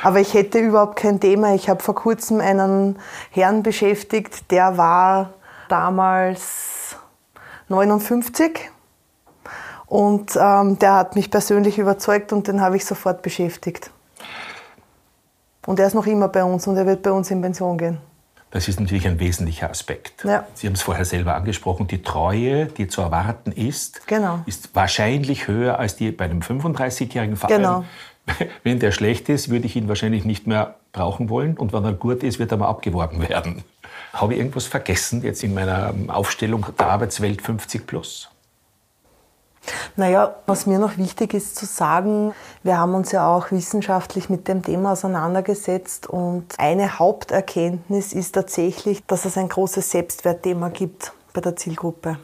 Aber 0.02 0.20
ich 0.20 0.34
hätte 0.34 0.58
überhaupt 0.58 0.96
kein 0.96 1.20
Thema. 1.20 1.54
Ich 1.54 1.68
habe 1.68 1.82
vor 1.82 1.94
kurzem 1.94 2.40
einen 2.40 2.98
Herrn 3.30 3.62
beschäftigt, 3.62 4.50
der 4.50 4.76
war 4.76 5.30
damals 5.68 6.96
59 7.68 8.70
und 9.86 10.36
ähm, 10.36 10.78
der 10.78 10.94
hat 10.94 11.16
mich 11.16 11.30
persönlich 11.30 11.78
überzeugt 11.78 12.32
und 12.32 12.46
den 12.46 12.60
habe 12.60 12.76
ich 12.76 12.84
sofort 12.84 13.22
beschäftigt. 13.22 13.90
Und 15.66 15.80
er 15.80 15.86
ist 15.86 15.94
noch 15.94 16.06
immer 16.06 16.28
bei 16.28 16.44
uns 16.44 16.66
und 16.66 16.76
er 16.76 16.86
wird 16.86 17.02
bei 17.02 17.12
uns 17.12 17.30
in 17.30 17.42
Pension 17.42 17.76
gehen. 17.76 17.98
Das 18.50 18.66
ist 18.66 18.80
natürlich 18.80 19.06
ein 19.06 19.20
wesentlicher 19.20 19.68
Aspekt. 19.68 20.24
Ja. 20.24 20.46
Sie 20.54 20.66
haben 20.66 20.74
es 20.74 20.82
vorher 20.82 21.04
selber 21.04 21.34
angesprochen, 21.34 21.86
die 21.86 22.02
Treue, 22.02 22.66
die 22.66 22.88
zu 22.88 23.02
erwarten 23.02 23.52
ist, 23.52 24.06
genau. 24.06 24.40
ist 24.46 24.74
wahrscheinlich 24.74 25.48
höher 25.48 25.78
als 25.78 25.96
die 25.96 26.10
bei 26.10 26.24
einem 26.24 26.40
35-jährigen 26.40 27.36
Verein. 27.36 27.56
Genau. 27.58 27.84
Wenn 28.62 28.78
der 28.78 28.92
schlecht 28.92 29.28
ist, 29.28 29.50
würde 29.50 29.66
ich 29.66 29.76
ihn 29.76 29.88
wahrscheinlich 29.88 30.24
nicht 30.24 30.46
mehr 30.46 30.76
brauchen 30.92 31.28
wollen 31.28 31.56
und 31.56 31.72
wenn 31.72 31.84
er 31.84 31.92
gut 31.92 32.22
ist, 32.22 32.38
wird 32.38 32.50
er 32.50 32.58
mal 32.58 32.68
abgeworben 32.68 33.26
werden. 33.28 33.62
Habe 34.12 34.34
ich 34.34 34.38
irgendwas 34.40 34.66
vergessen 34.66 35.22
jetzt 35.22 35.42
in 35.44 35.54
meiner 35.54 35.94
Aufstellung 36.08 36.66
der 36.78 36.86
Arbeitswelt 36.86 37.42
50 37.42 37.86
plus? 37.86 38.30
Naja, 39.96 40.36
was 40.46 40.66
mir 40.66 40.78
noch 40.78 40.98
wichtig 40.98 41.34
ist 41.34 41.56
zu 41.56 41.66
sagen, 41.66 42.34
wir 42.62 42.78
haben 42.78 42.94
uns 42.94 43.12
ja 43.12 43.26
auch 43.28 43.50
wissenschaftlich 43.50 44.28
mit 44.28 44.48
dem 44.48 44.62
Thema 44.62 44.92
auseinandergesetzt 44.92 46.06
und 46.06 46.54
eine 46.58 46.98
Haupterkenntnis 46.98 48.12
ist 48.12 48.34
tatsächlich, 48.34 49.04
dass 49.06 49.24
es 49.24 49.36
ein 49.36 49.48
großes 49.48 49.90
Selbstwertthema 49.90 50.68
gibt 50.68 51.12
bei 51.32 51.40
der 51.40 51.56
Zielgruppe. 51.56 52.18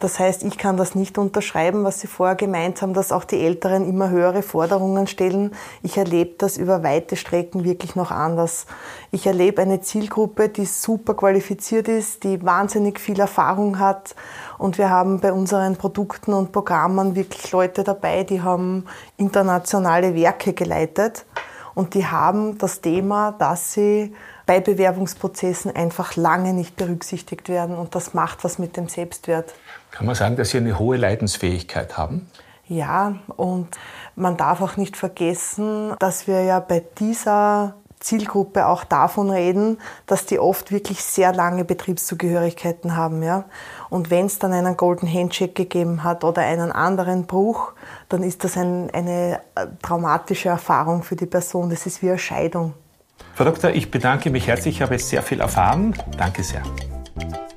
Das 0.00 0.18
heißt, 0.18 0.44
ich 0.44 0.56
kann 0.56 0.78
das 0.78 0.94
nicht 0.94 1.18
unterschreiben, 1.18 1.84
was 1.84 2.00
Sie 2.00 2.06
vorher 2.06 2.34
gemeint 2.34 2.80
haben, 2.80 2.94
dass 2.94 3.12
auch 3.12 3.24
die 3.24 3.44
Älteren 3.44 3.86
immer 3.86 4.08
höhere 4.08 4.42
Forderungen 4.42 5.06
stellen. 5.06 5.52
Ich 5.82 5.98
erlebe 5.98 6.36
das 6.38 6.56
über 6.56 6.82
weite 6.82 7.16
Strecken 7.16 7.64
wirklich 7.64 7.96
noch 7.96 8.10
anders. 8.10 8.64
Ich 9.10 9.26
erlebe 9.26 9.60
eine 9.60 9.82
Zielgruppe, 9.82 10.48
die 10.48 10.64
super 10.64 11.12
qualifiziert 11.12 11.86
ist, 11.86 12.24
die 12.24 12.42
wahnsinnig 12.42 12.98
viel 12.98 13.20
Erfahrung 13.20 13.78
hat. 13.78 14.14
Und 14.56 14.78
wir 14.78 14.88
haben 14.88 15.20
bei 15.20 15.34
unseren 15.34 15.76
Produkten 15.76 16.32
und 16.32 16.50
Programmen 16.50 17.14
wirklich 17.14 17.52
Leute 17.52 17.84
dabei, 17.84 18.24
die 18.24 18.40
haben 18.40 18.86
internationale 19.18 20.14
Werke 20.14 20.54
geleitet. 20.54 21.26
Und 21.74 21.92
die 21.92 22.06
haben 22.06 22.56
das 22.56 22.80
Thema, 22.80 23.32
dass 23.32 23.74
sie 23.74 24.14
bei 24.46 24.60
Bewerbungsprozessen 24.60 25.76
einfach 25.76 26.16
lange 26.16 26.54
nicht 26.54 26.76
berücksichtigt 26.76 27.48
werden. 27.48 27.76
Und 27.76 27.94
das 27.94 28.14
macht 28.14 28.44
was 28.44 28.58
mit 28.58 28.76
dem 28.76 28.88
Selbstwert. 28.88 29.54
Kann 30.00 30.06
man 30.06 30.16
sagen, 30.16 30.36
dass 30.36 30.48
Sie 30.48 30.56
eine 30.56 30.78
hohe 30.78 30.96
Leidensfähigkeit 30.96 31.98
haben? 31.98 32.26
Ja, 32.66 33.16
und 33.36 33.68
man 34.16 34.38
darf 34.38 34.62
auch 34.62 34.78
nicht 34.78 34.96
vergessen, 34.96 35.94
dass 35.98 36.26
wir 36.26 36.42
ja 36.42 36.58
bei 36.58 36.82
dieser 36.98 37.74
Zielgruppe 37.98 38.64
auch 38.64 38.84
davon 38.84 39.28
reden, 39.28 39.76
dass 40.06 40.24
die 40.24 40.38
oft 40.38 40.72
wirklich 40.72 41.04
sehr 41.04 41.34
lange 41.34 41.66
Betriebszugehörigkeiten 41.66 42.96
haben. 42.96 43.22
Ja? 43.22 43.44
Und 43.90 44.10
wenn 44.10 44.24
es 44.24 44.38
dann 44.38 44.54
einen 44.54 44.78
Golden 44.78 45.06
Handshake 45.06 45.52
gegeben 45.52 46.02
hat 46.02 46.24
oder 46.24 46.40
einen 46.40 46.72
anderen 46.72 47.26
Bruch, 47.26 47.74
dann 48.08 48.22
ist 48.22 48.42
das 48.42 48.56
ein, 48.56 48.88
eine 48.94 49.42
äh, 49.54 49.66
traumatische 49.82 50.48
Erfahrung 50.48 51.02
für 51.02 51.16
die 51.16 51.26
Person. 51.26 51.68
Das 51.68 51.84
ist 51.84 52.00
wie 52.00 52.08
eine 52.08 52.18
Scheidung. 52.18 52.72
Frau 53.34 53.44
Doktor, 53.44 53.72
ich 53.72 53.90
bedanke 53.90 54.30
mich 54.30 54.46
herzlich. 54.46 54.76
Ich 54.76 54.80
habe 54.80 54.98
sehr 54.98 55.22
viel 55.22 55.42
erfahren. 55.42 55.94
Danke 56.16 56.42
sehr. 56.42 56.62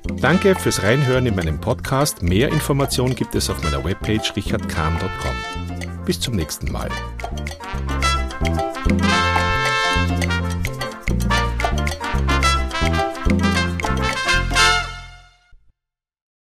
Danke 0.06 0.54
fürs 0.54 0.82
Reinhören 0.82 1.26
in 1.26 1.34
meinem 1.34 1.60
Podcast. 1.60 2.22
Mehr 2.22 2.48
Informationen 2.48 3.14
gibt 3.14 3.34
es 3.34 3.48
auf 3.48 3.62
meiner 3.62 3.84
Webpage 3.84 4.36
richardkahn.com. 4.36 6.04
Bis 6.04 6.20
zum 6.20 6.36
nächsten 6.36 6.70
Mal. 6.70 6.90